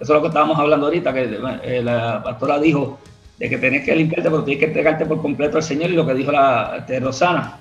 [0.00, 2.98] es lo que estábamos hablando ahorita, que eh, la pastora dijo
[3.38, 6.06] de que tenés que limpiarte, pero tienes que entregarte por completo al Señor y lo
[6.06, 7.60] que dijo la este, Rosana.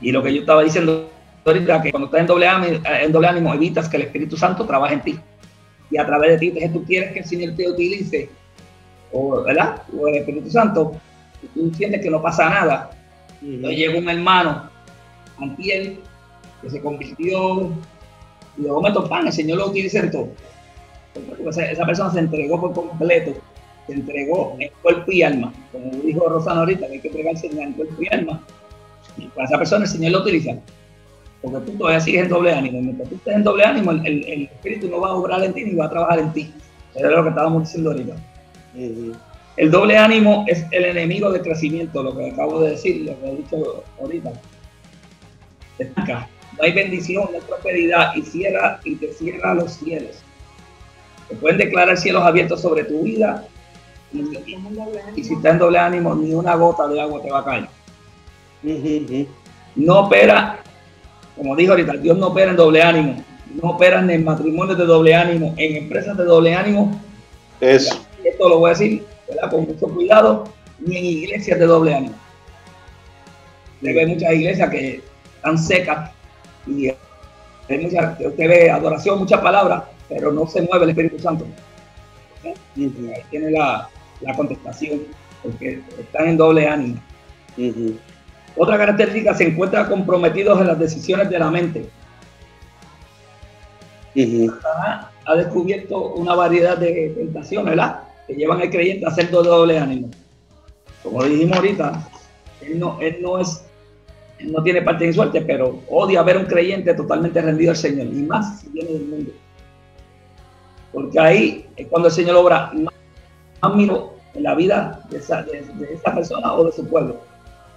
[0.00, 1.10] Y lo que yo estaba diciendo
[1.44, 4.64] ahorita, que cuando estás en doble, ánimo, en doble ánimo, evitas que el Espíritu Santo
[4.66, 5.18] trabaje en ti.
[5.90, 8.30] Y a través de ti, entonces tú quieres que el Señor te utilice,
[9.12, 9.82] o, ¿verdad?
[9.96, 10.92] O el Espíritu Santo,
[11.42, 12.90] y tú entiendes que no pasa nada.
[13.42, 14.70] Entonces llega un hermano,
[15.38, 16.00] Antiel,
[16.62, 17.70] que se convirtió,
[18.56, 20.28] y de momento, pan, el Señor lo utiliza en todo.
[21.50, 23.34] Esa persona se entregó por completo,
[23.86, 25.52] se entregó en cuerpo y alma.
[25.72, 28.42] Como dijo Rosana ahorita, que hay que entregarse en cuerpo y alma.
[29.16, 30.56] Y para esa persona el Señor lo utiliza
[31.44, 32.80] porque tú todavía sigues en doble ánimo.
[32.80, 35.52] Mientras tú estés en doble ánimo, el, el, el, espíritu no va a obrar en
[35.52, 36.52] ti ni va a trabajar en ti.
[36.94, 38.16] Eso es lo que estábamos diciendo ahorita.
[39.56, 43.30] El doble ánimo es el enemigo del crecimiento, lo que acabo de decir, lo que
[43.30, 44.32] he dicho ahorita.
[45.78, 50.22] No hay bendición, no hay prosperidad y cierra y te cierra los cielos.
[51.28, 53.46] Te pueden declarar cielos abiertos sobre tu vida
[54.14, 57.68] y, si estás en doble ánimo, ni una gota de agua te va a caer.
[59.76, 60.64] No opera
[61.36, 63.16] como dijo ahorita, Dios no opera en doble ánimo,
[63.60, 67.00] no opera en matrimonios de doble ánimo, en empresas de doble ánimo.
[67.60, 68.06] Eso.
[68.22, 69.50] Esto lo voy a decir ¿verdad?
[69.50, 70.44] con mucho cuidado,
[70.78, 72.14] ni en iglesias de doble ánimo.
[73.76, 75.02] Usted ve muchas iglesias que
[75.36, 76.10] están secas
[76.66, 81.46] y hay mucha, usted ve adoración, muchas palabras, pero no se mueve el Espíritu Santo.
[82.44, 83.88] Ahí tiene la,
[84.24, 85.02] la, contestación,
[85.42, 87.00] porque están en doble ánimo.
[87.56, 87.98] Uh -huh.
[88.56, 91.88] Otra característica, se encuentra comprometidos en las decisiones de la mente.
[94.14, 95.08] Uh -huh.
[95.26, 98.00] Ha descubierto una variedad de tentaciones, ¿verdad?
[98.26, 100.10] Que llevan al creyente a hacer doble ánimo.
[101.02, 102.08] Como dijimos ahorita,
[102.62, 103.64] él no, él no es,
[104.38, 108.06] él no tiene parte en suerte, pero odia ver un creyente totalmente rendido al Señor,
[108.06, 109.30] y más si viene del mundo.
[110.92, 112.94] Porque ahí es cuando el Señor obra más,
[113.60, 117.20] más miro en la vida de esa, de, de esa persona o de su pueblo.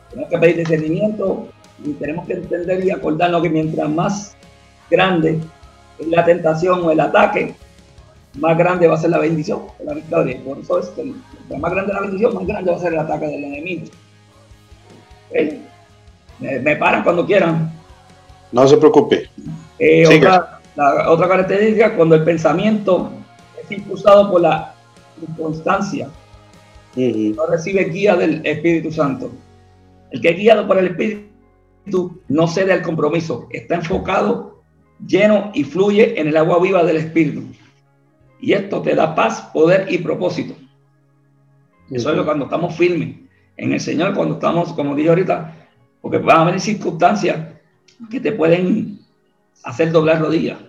[0.10, 1.48] Tenemos que pedir discernimiento
[1.84, 4.36] y tenemos que entender y acordarnos que mientras más
[4.90, 5.40] grande
[6.00, 7.56] es la tentación o el ataque,
[8.36, 10.40] más grande va a ser la bendición, la victoria.
[10.44, 13.00] Por eso es que mientras más grande la bendición, más grande va a ser el
[13.00, 13.88] ataque del enemigo.
[16.40, 17.72] Me, me, paran cuando quieran.
[18.52, 19.30] No se preocupe.
[19.80, 23.12] Eh, otra, la, otra característica, cuando el pensamiento
[23.62, 24.74] es impulsado por la
[25.36, 26.08] constancia,
[26.98, 27.36] uh -huh.
[27.36, 29.32] no recibe guía del Espíritu Santo.
[30.12, 34.62] El que es guiado por el Espíritu no cede al compromiso, está enfocado,
[35.06, 37.44] lleno y fluye en el agua viva del Espíritu.
[38.40, 40.56] Y esto te da paz, poder y propósito.
[41.90, 43.16] Eso es lo cuando estamos firmes
[43.56, 45.56] en el Señor, cuando estamos, como dije ahorita,
[46.02, 47.54] porque van a haber circunstancias
[48.10, 49.00] que te pueden
[49.64, 50.60] hacer doblar rodillas.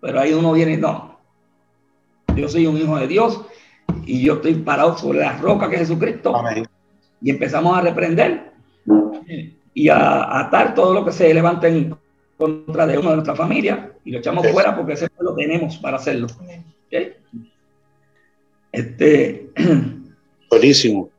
[0.00, 1.18] Pero ahí uno viene, no,
[2.36, 3.40] yo soy un hijo de Dios
[4.04, 6.34] y yo estoy parado sobre la roca que es Jesucristo.
[6.34, 6.66] Amén.
[7.20, 8.52] Y empezamos a reprender
[9.74, 11.96] y a, atar todo lo que se levante en
[12.36, 14.52] contra de uno de nuestra familia y lo echamos sí.
[14.52, 16.26] fuera porque ese lo tenemos para hacerlo.
[16.86, 17.14] ¿Okay?
[18.72, 19.50] Este,
[20.50, 21.10] Buenísimo.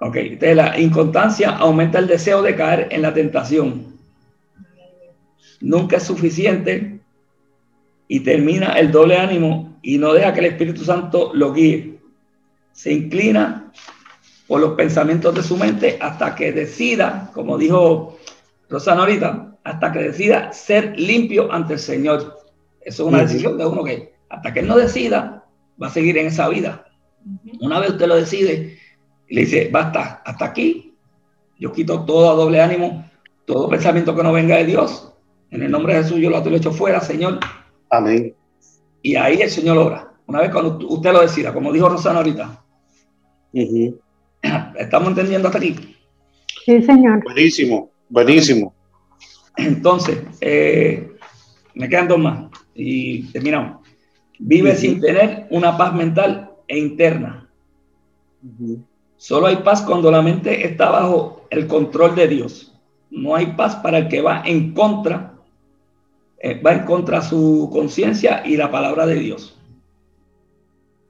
[0.00, 3.94] Ok, entonces la inconstancia aumenta el deseo de caer en la tentación.
[5.60, 7.00] Nunca es suficiente
[8.08, 11.93] y termina el doble ánimo y no deja que el Espíritu Santo lo guíe.
[12.74, 13.72] Se inclina
[14.46, 18.18] por los pensamientos de su mente hasta que decida, como dijo
[18.68, 22.36] Rosana ahorita, hasta que decida ser limpio ante el Señor.
[22.82, 25.46] Eso es una decisión de uno que hasta que él no decida,
[25.82, 26.86] va a seguir en esa vida.
[27.60, 28.78] Una vez usted lo decide
[29.28, 30.94] y le dice, basta, hasta aquí,
[31.58, 33.08] yo quito todo doble ánimo,
[33.46, 35.12] todo pensamiento que no venga de Dios.
[35.50, 37.38] En el nombre de Jesús yo lo echo fuera, Señor.
[37.90, 38.34] Amén.
[39.02, 40.12] Y ahí el Señor obra.
[40.26, 42.63] Una vez cuando usted lo decida, como dijo Rosana ahorita.
[43.54, 44.00] Uh -huh.
[44.76, 45.76] ¿Estamos entendiendo hasta aquí?
[46.64, 47.22] Sí, señor.
[47.22, 48.74] Buenísimo, buenísimo.
[49.56, 51.08] Entonces, eh,
[51.74, 53.86] me quedan dos más y terminamos.
[54.40, 54.76] Vive uh -huh.
[54.76, 57.48] sin tener una paz mental e interna.
[58.42, 58.84] Uh -huh.
[59.16, 62.74] Solo hay paz cuando la mente está bajo el control de Dios.
[63.10, 65.34] No hay paz para el que va en contra,
[66.40, 69.56] eh, va en contra su conciencia y la palabra de Dios.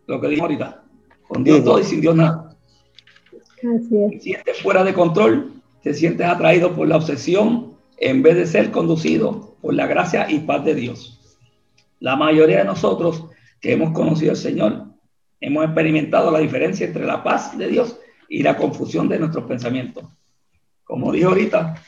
[0.06, 0.83] Lo que dijo ahorita.
[1.28, 2.56] Con Dios todo y sin Dios nada.
[3.58, 4.10] Así es.
[4.10, 5.52] Te sientes fuera de control,
[5.82, 10.40] te sientes atraído por la obsesión en vez de ser conducido por la gracia y
[10.40, 11.38] paz de Dios.
[12.00, 13.24] La mayoría de nosotros
[13.60, 14.84] que hemos conocido al Señor
[15.40, 17.98] hemos experimentado la diferencia entre la paz de Dios
[18.28, 20.04] y la confusión de nuestros pensamientos.
[20.84, 21.82] Como dijo ahorita,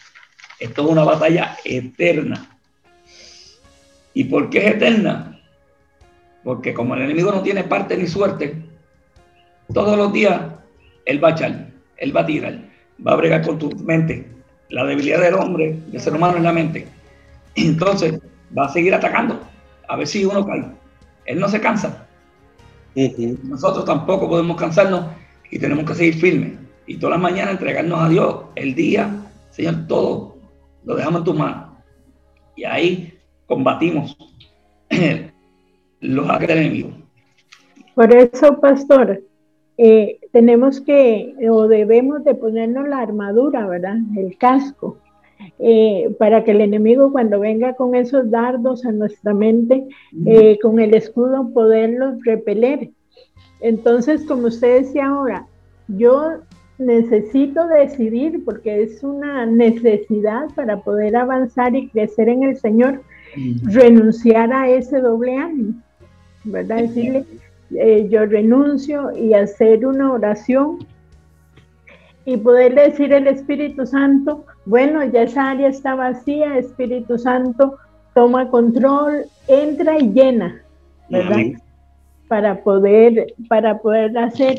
[0.59, 2.59] esto es una batalla eterna.
[4.15, 5.41] ¿Y por qué es eterna?
[6.43, 8.66] Porque como el enemigo no tiene parte ni suerte,
[9.73, 10.41] todos los días
[11.05, 12.59] él va a echar, él va a tirar,
[13.05, 14.29] va a bregar con tu mente.
[14.69, 16.87] La debilidad del hombre, del ser humano en la mente.
[17.55, 18.21] Entonces
[18.57, 19.41] va a seguir atacando,
[19.89, 20.67] a ver si uno cae.
[21.25, 22.07] Él no se cansa.
[23.43, 25.07] Nosotros tampoco podemos cansarnos
[25.51, 26.53] y tenemos que seguir firmes.
[26.87, 28.37] Y todas las mañanas entregarnos a Dios.
[28.55, 29.11] El día,
[29.51, 30.37] Señor, todo
[30.85, 31.69] lo dejamos en tus manos.
[32.55, 34.17] Y ahí combatimos
[36.01, 36.91] los ataques del enemigo.
[37.95, 39.23] Por eso, pastor,
[39.79, 43.97] eh, tenemos que o debemos de ponernos la armadura, ¿verdad?
[44.17, 44.99] El casco,
[45.59, 49.87] eh, para que el enemigo cuando venga con esos dardos a nuestra mente,
[50.25, 52.91] eh, con el escudo poderlos repeler.
[53.61, 55.47] Entonces, como usted decía ahora,
[55.89, 56.39] yo
[56.79, 63.03] necesito decidir porque es una necesidad para poder avanzar y crecer en el Señor,
[63.65, 65.75] renunciar a ese doble ánimo,
[66.45, 66.79] ¿verdad?
[66.79, 67.25] Decirle,
[67.75, 70.87] eh, yo renuncio y hacer una oración
[72.25, 77.79] y poder decir al Espíritu Santo, bueno, ya esa área está vacía, Espíritu Santo,
[78.15, 80.63] toma control, entra y llena,
[81.09, 81.61] ¿verdad?
[82.29, 84.59] Para poder, para poder hacer.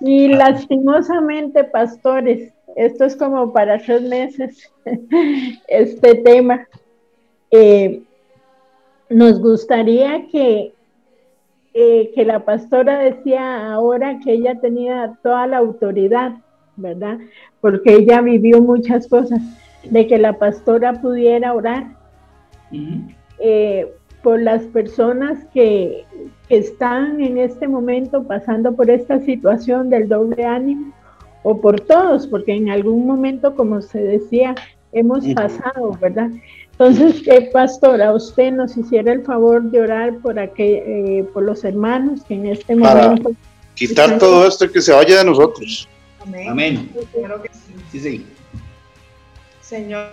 [0.00, 4.70] Y lastimosamente, pastores, esto es como para tres meses,
[5.68, 6.68] este tema.
[7.50, 8.02] Eh,
[9.08, 10.73] nos gustaría que,
[11.74, 16.34] eh, que la pastora decía ahora que ella tenía toda la autoridad,
[16.76, 17.18] ¿verdad?
[17.60, 19.40] Porque ella vivió muchas cosas,
[19.90, 21.96] de que la pastora pudiera orar
[23.38, 26.04] eh, por las personas que,
[26.48, 30.94] que están en este momento pasando por esta situación del doble ánimo,
[31.44, 34.54] o por todos, porque en algún momento, como se decía,
[34.92, 36.30] hemos pasado, ¿verdad?
[36.78, 42.22] Entonces, eh, pastora, usted nos hiciera el favor de orar por, eh, por los hermanos
[42.26, 43.30] que en este momento...
[43.74, 45.88] Quitar todo esto que se vaya de nosotros.
[46.48, 46.90] Amén.
[47.92, 48.00] sí.
[48.00, 48.26] Sí,
[49.60, 50.10] Señor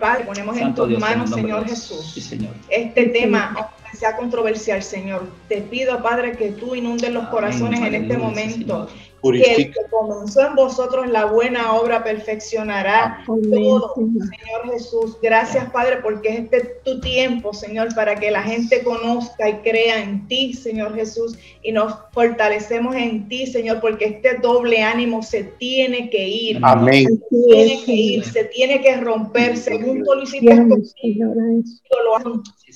[0.00, 2.52] Padre, ponemos en tus manos, Señor Jesús, sí, señor.
[2.70, 5.28] este tema, aunque sea controversial, Señor.
[5.48, 8.88] Te pido, Padre, que tú inundes los corazones en este momento.
[9.32, 14.70] Que el que comenzó en vosotros la buena obra perfeccionará todo, Señor.
[14.70, 15.16] Jesús.
[15.22, 20.02] Gracias, Padre, porque es este tu tiempo, Señor, para que la gente conozca y crea
[20.02, 25.44] en ti, Señor Jesús, y nos fortalecemos en ti, Señor, porque este doble ánimo se
[25.44, 26.58] tiene que ir.
[26.62, 27.06] Amén.
[27.30, 30.54] Se tiene que ir, se tiene que romper, según tú lo hiciste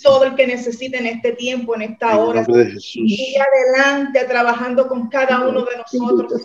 [0.02, 2.46] todo el que necesite en este tiempo, en esta hora.
[2.94, 6.37] Y adelante trabajando con cada uno de nosotros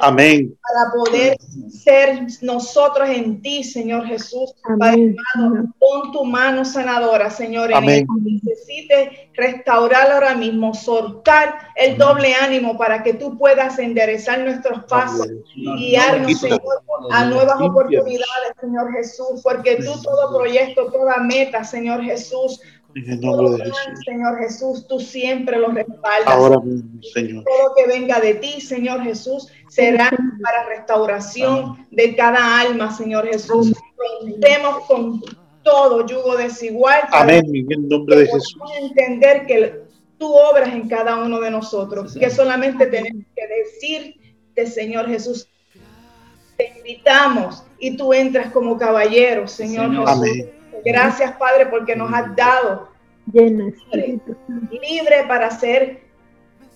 [0.00, 0.56] Amén.
[0.62, 1.36] Para poder
[1.70, 4.54] ser nosotros en ti, Señor Jesús.
[4.78, 5.14] Padre
[5.78, 7.72] pon tu mano sanadora, Señor.
[7.72, 8.06] Amén.
[8.08, 14.84] En necesite restaurar ahora mismo, soltar el doble ánimo para que tú puedas enderezar nuestros
[14.84, 16.60] pasos y guiarnos, Señor,
[17.12, 22.60] a nuevas oportunidades, Señor Jesús, porque tú todo proyecto, toda meta, Señor Jesús,
[22.94, 26.26] Señor Jesús, tú siempre lo respaldas.
[26.26, 27.44] Ahora mismo, Señor.
[27.44, 30.10] Todo que venga de ti, Señor Jesús, será
[30.42, 33.74] para restauración de cada alma, Señor Jesús.
[34.22, 35.22] Rompemos con
[35.62, 37.02] todo yugo desigual.
[37.12, 38.56] Amén, en nombre de Jesús.
[38.80, 39.82] Entender que
[40.18, 45.48] tú obras en cada uno de nosotros, que solamente tenemos que decirte, Señor Jesús,
[46.56, 50.48] te invitamos y tú entras como caballero, Señor, Jesús.
[50.84, 52.88] Gracias, Padre, porque nos has dado
[53.32, 53.74] libre,
[54.70, 56.00] libre para ser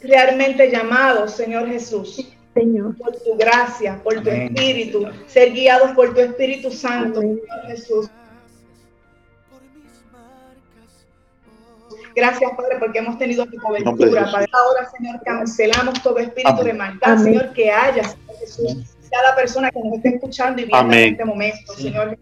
[0.00, 2.32] realmente llamados, Señor Jesús.
[2.54, 2.96] Señor.
[2.98, 8.10] Por tu gracia, por tu espíritu, ser guiados por tu Espíritu Santo, Señor Jesús.
[12.14, 14.30] Gracias, Padre, porque hemos tenido tu cobertura.
[14.30, 18.96] Padre, ahora, Señor, cancelamos todo espíritu de maldad, Señor, que haya, Señor Jesús.
[19.10, 22.18] Cada persona que nos esté escuchando y viendo en este momento, Señor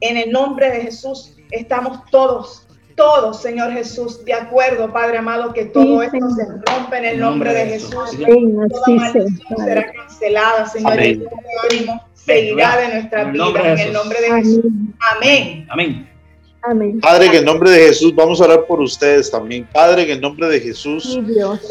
[0.00, 2.66] en el nombre de Jesús estamos todos
[2.96, 7.52] todo, Señor Jesús, de acuerdo, Padre amado, que todo esto se rompe en el nombre
[7.52, 7.92] de Jesús.
[7.92, 11.02] Toda maldición será cancelada, Señor.
[11.02, 11.30] Y todo
[11.70, 14.64] ánimo seguirá de nuestra vida en el nombre de Jesús.
[14.64, 15.66] Amén.
[15.68, 15.68] Amén.
[15.68, 16.15] Amén.
[17.00, 19.68] Padre, en el nombre de Jesús, vamos a orar por ustedes también.
[19.72, 21.18] Padre, en el nombre de Jesús,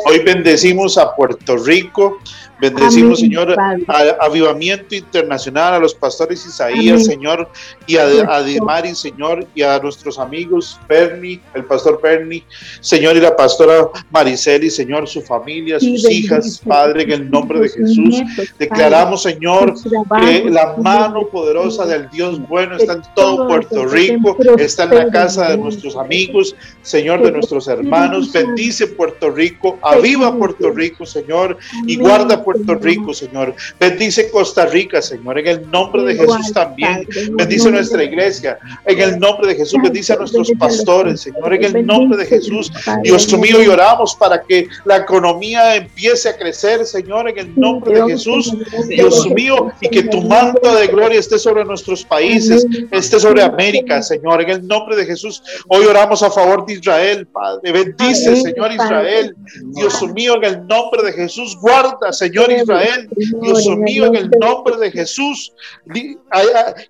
[0.06, 2.20] hoy bendecimos a Puerto Rico,
[2.60, 7.50] Bendecimos, Señor, a, Avivamiento Internacional, a los pastores Isaías, Señor,
[7.86, 12.44] y a, a Señor, y a nuestros amigos Perni, el pastor Perni,
[12.80, 17.70] Señor, y la pastora Mariceli, Señor, su familia, sus hijas, Padre, en el nombre de
[17.70, 18.22] Jesús.
[18.58, 19.74] Declaramos, Señor,
[20.22, 25.12] que la mano poderosa del Dios bueno está en todo Puerto Rico, está en la
[25.12, 28.32] casa de nuestros amigos, Señor, de nuestros hermanos.
[28.32, 33.56] Bendice Puerto Rico, aviva Puerto Rico, Señor, y guarda Puerto Rico, Señor.
[33.80, 37.08] Bendice Costa Rica, Señor, en el nombre de Jesús también.
[37.32, 39.80] Bendice nuestra iglesia, en el nombre de Jesús.
[39.82, 42.72] Bendice a nuestros pastores, Señor, en el nombre de Jesús.
[43.04, 48.02] Dios mío, y oramos para que la economía empiece a crecer, Señor, en el nombre
[48.02, 48.54] de Jesús.
[48.88, 54.02] Dios mío, y que tu manto de gloria esté sobre nuestros países, esté sobre América,
[54.02, 55.42] Señor, en el de Jesús.
[55.68, 57.72] Hoy oramos a favor de Israel, Padre.
[57.72, 59.36] Bendice, Señor Israel.
[59.76, 63.10] Dios mío, en el nombre de Jesús, guarda, Señor Israel,
[63.42, 65.54] Dios mío, en el nombre de Jesús,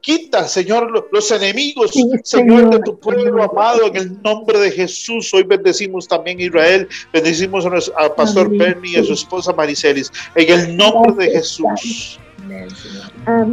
[0.02, 1.92] quita, Señor, los enemigos,
[2.24, 5.32] Señor, de tu pueblo amado, en el nombre de Jesús.
[5.34, 10.60] Hoy bendecimos también a Israel, bendecimos al pastor Bernie y a su esposa Maricelis, en
[10.60, 12.20] el nombre de Jesús.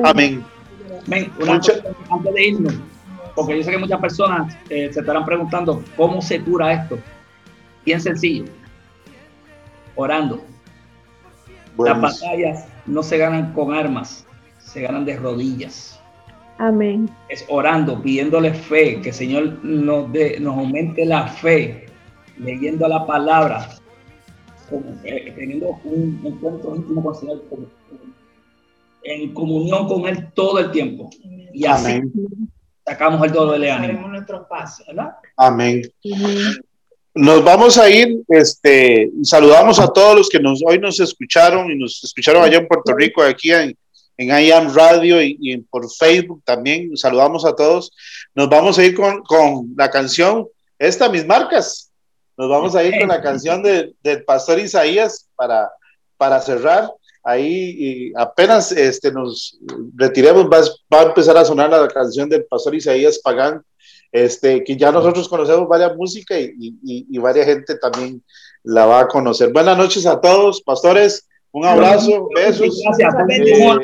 [0.05, 0.45] Amén.
[1.07, 1.33] Amén.
[1.49, 1.83] antes
[2.35, 2.75] de irnos,
[3.35, 6.99] porque yo sé que muchas personas eh, se estarán preguntando cómo se cura esto.
[7.85, 8.45] Bien sencillo,
[9.97, 10.43] orando.
[11.79, 14.27] Las batallas no se ganan con armas,
[14.59, 16.01] se ganan de rodillas.
[16.59, 17.09] Amén.
[17.29, 20.09] Es orando, pidiéndole fe, que el Señor nos,
[20.41, 21.87] nos aumente la fe,
[22.39, 23.69] leyendo la palabra,
[25.03, 27.43] eh, teniendo un encuentro íntimo con el Señor,
[29.05, 31.11] en comunión con Él todo el tiempo.
[31.53, 32.03] Y así
[32.85, 34.09] sacamos el todo de ánimo.
[35.37, 35.83] Amén.
[36.15, 36.59] Amén.
[37.15, 41.77] Nos vamos a ir, este, saludamos a todos los que nos, hoy nos escucharon y
[41.77, 43.77] nos escucharon allá en Puerto Rico, aquí en,
[44.17, 46.97] en IAM Radio y, por Facebook también.
[46.97, 47.93] Saludamos a todos.
[48.35, 51.91] Nos vamos a ir con, con la canción, esta, mis marcas.
[52.39, 55.71] Nos vamos a ir con la canción de, del pastor Isaías para,
[56.17, 56.91] para cerrar.
[57.25, 59.59] Ahí y apenas este, nos
[59.95, 60.61] retiremos, va,
[60.93, 63.63] va a empezar a sonar la canción del pastor Isaías Pagán
[64.13, 68.23] este, que ya nosotros conocemos varias música y, y, y, varias gente también
[68.63, 69.51] la va a conocer.
[69.53, 72.79] Buenas noches a todos, pastores, un abrazo, besos.
[72.85, 73.81] Gracias, eh,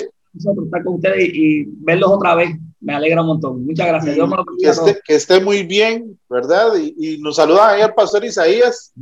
[0.64, 2.50] estar con ustedes y, verlos otra vez.
[2.80, 3.64] Me alegra un montón.
[3.64, 4.16] Muchas gracias.
[4.60, 6.74] que, esté, que, esté, muy bien, ¿verdad?
[6.76, 8.92] Y, nos saluda ahí al pastor Isaías,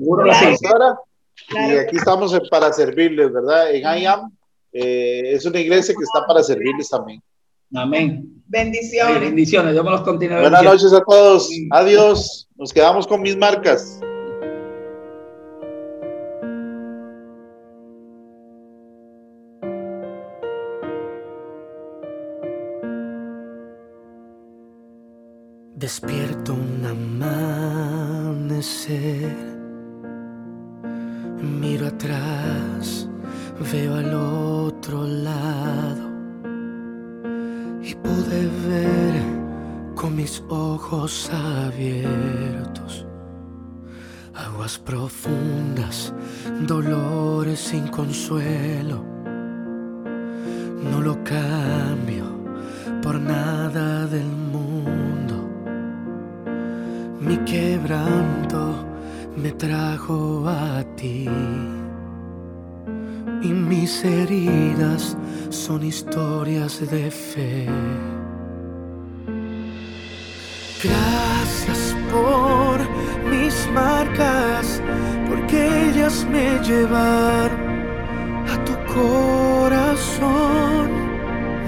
[1.51, 3.75] Y aquí estamos para servirles, ¿verdad?
[3.75, 4.31] En IAM
[4.73, 7.23] eh, es una iglesia que está para servirles también.
[7.75, 8.43] Amén.
[8.47, 9.21] Bendiciones.
[9.21, 9.73] bendiciones.
[9.73, 10.41] Dios me los continúe.
[10.41, 11.51] Buenas noches a todos.
[11.71, 12.49] Adiós.
[12.57, 14.01] Nos quedamos con mis marcas.
[25.87, 26.85] Despierto un
[28.45, 29.56] amanecer,
[31.43, 33.09] miro atrás,
[33.73, 36.11] veo al otro lado
[37.83, 43.07] y pude ver con mis ojos abiertos
[44.37, 46.13] aguas profundas,
[46.67, 49.05] dolores sin consuelo.
[50.91, 52.25] No lo cambio
[53.03, 55.49] por nada del mundo.
[57.21, 58.85] Mi quebranto
[59.37, 60.85] me trajo a
[63.43, 65.17] y mis heridas
[65.51, 67.67] son historias de fe.
[70.83, 72.77] Gracias por
[73.31, 74.81] mis marcas,
[75.29, 77.61] porque ellas me llevaron
[78.53, 80.87] a tu corazón.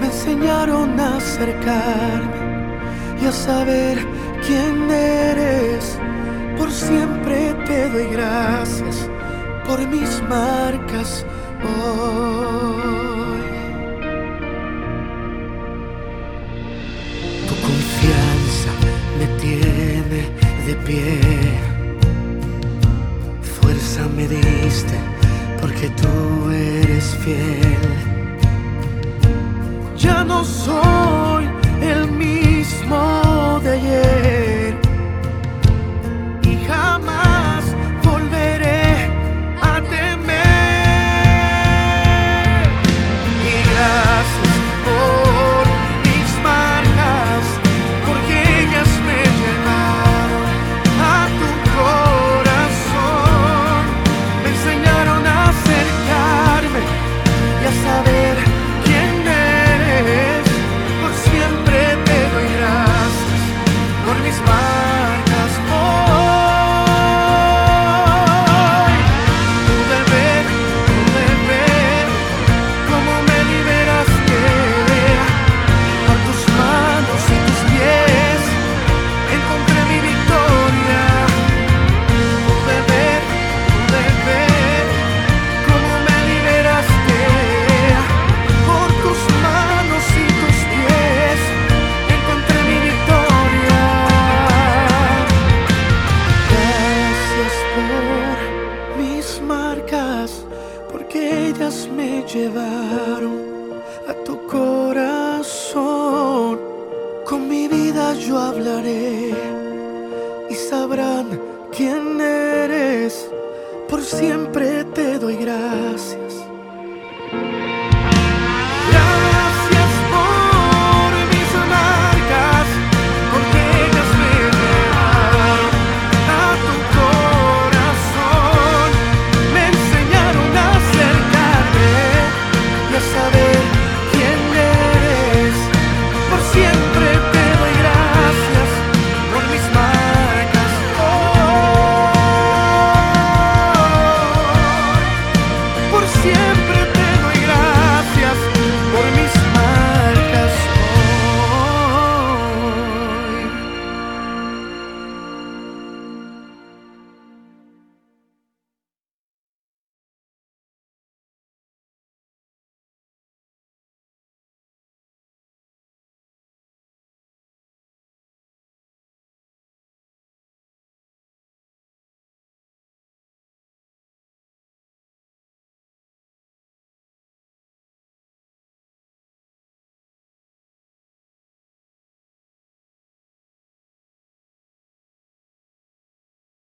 [0.01, 2.39] Me enseñaron a acercarme
[3.21, 3.99] y a saber
[4.47, 5.99] quién eres.
[6.57, 8.88] Por siempre te doy gracias
[9.69, 11.27] por mis marcas
[11.63, 12.68] hoy.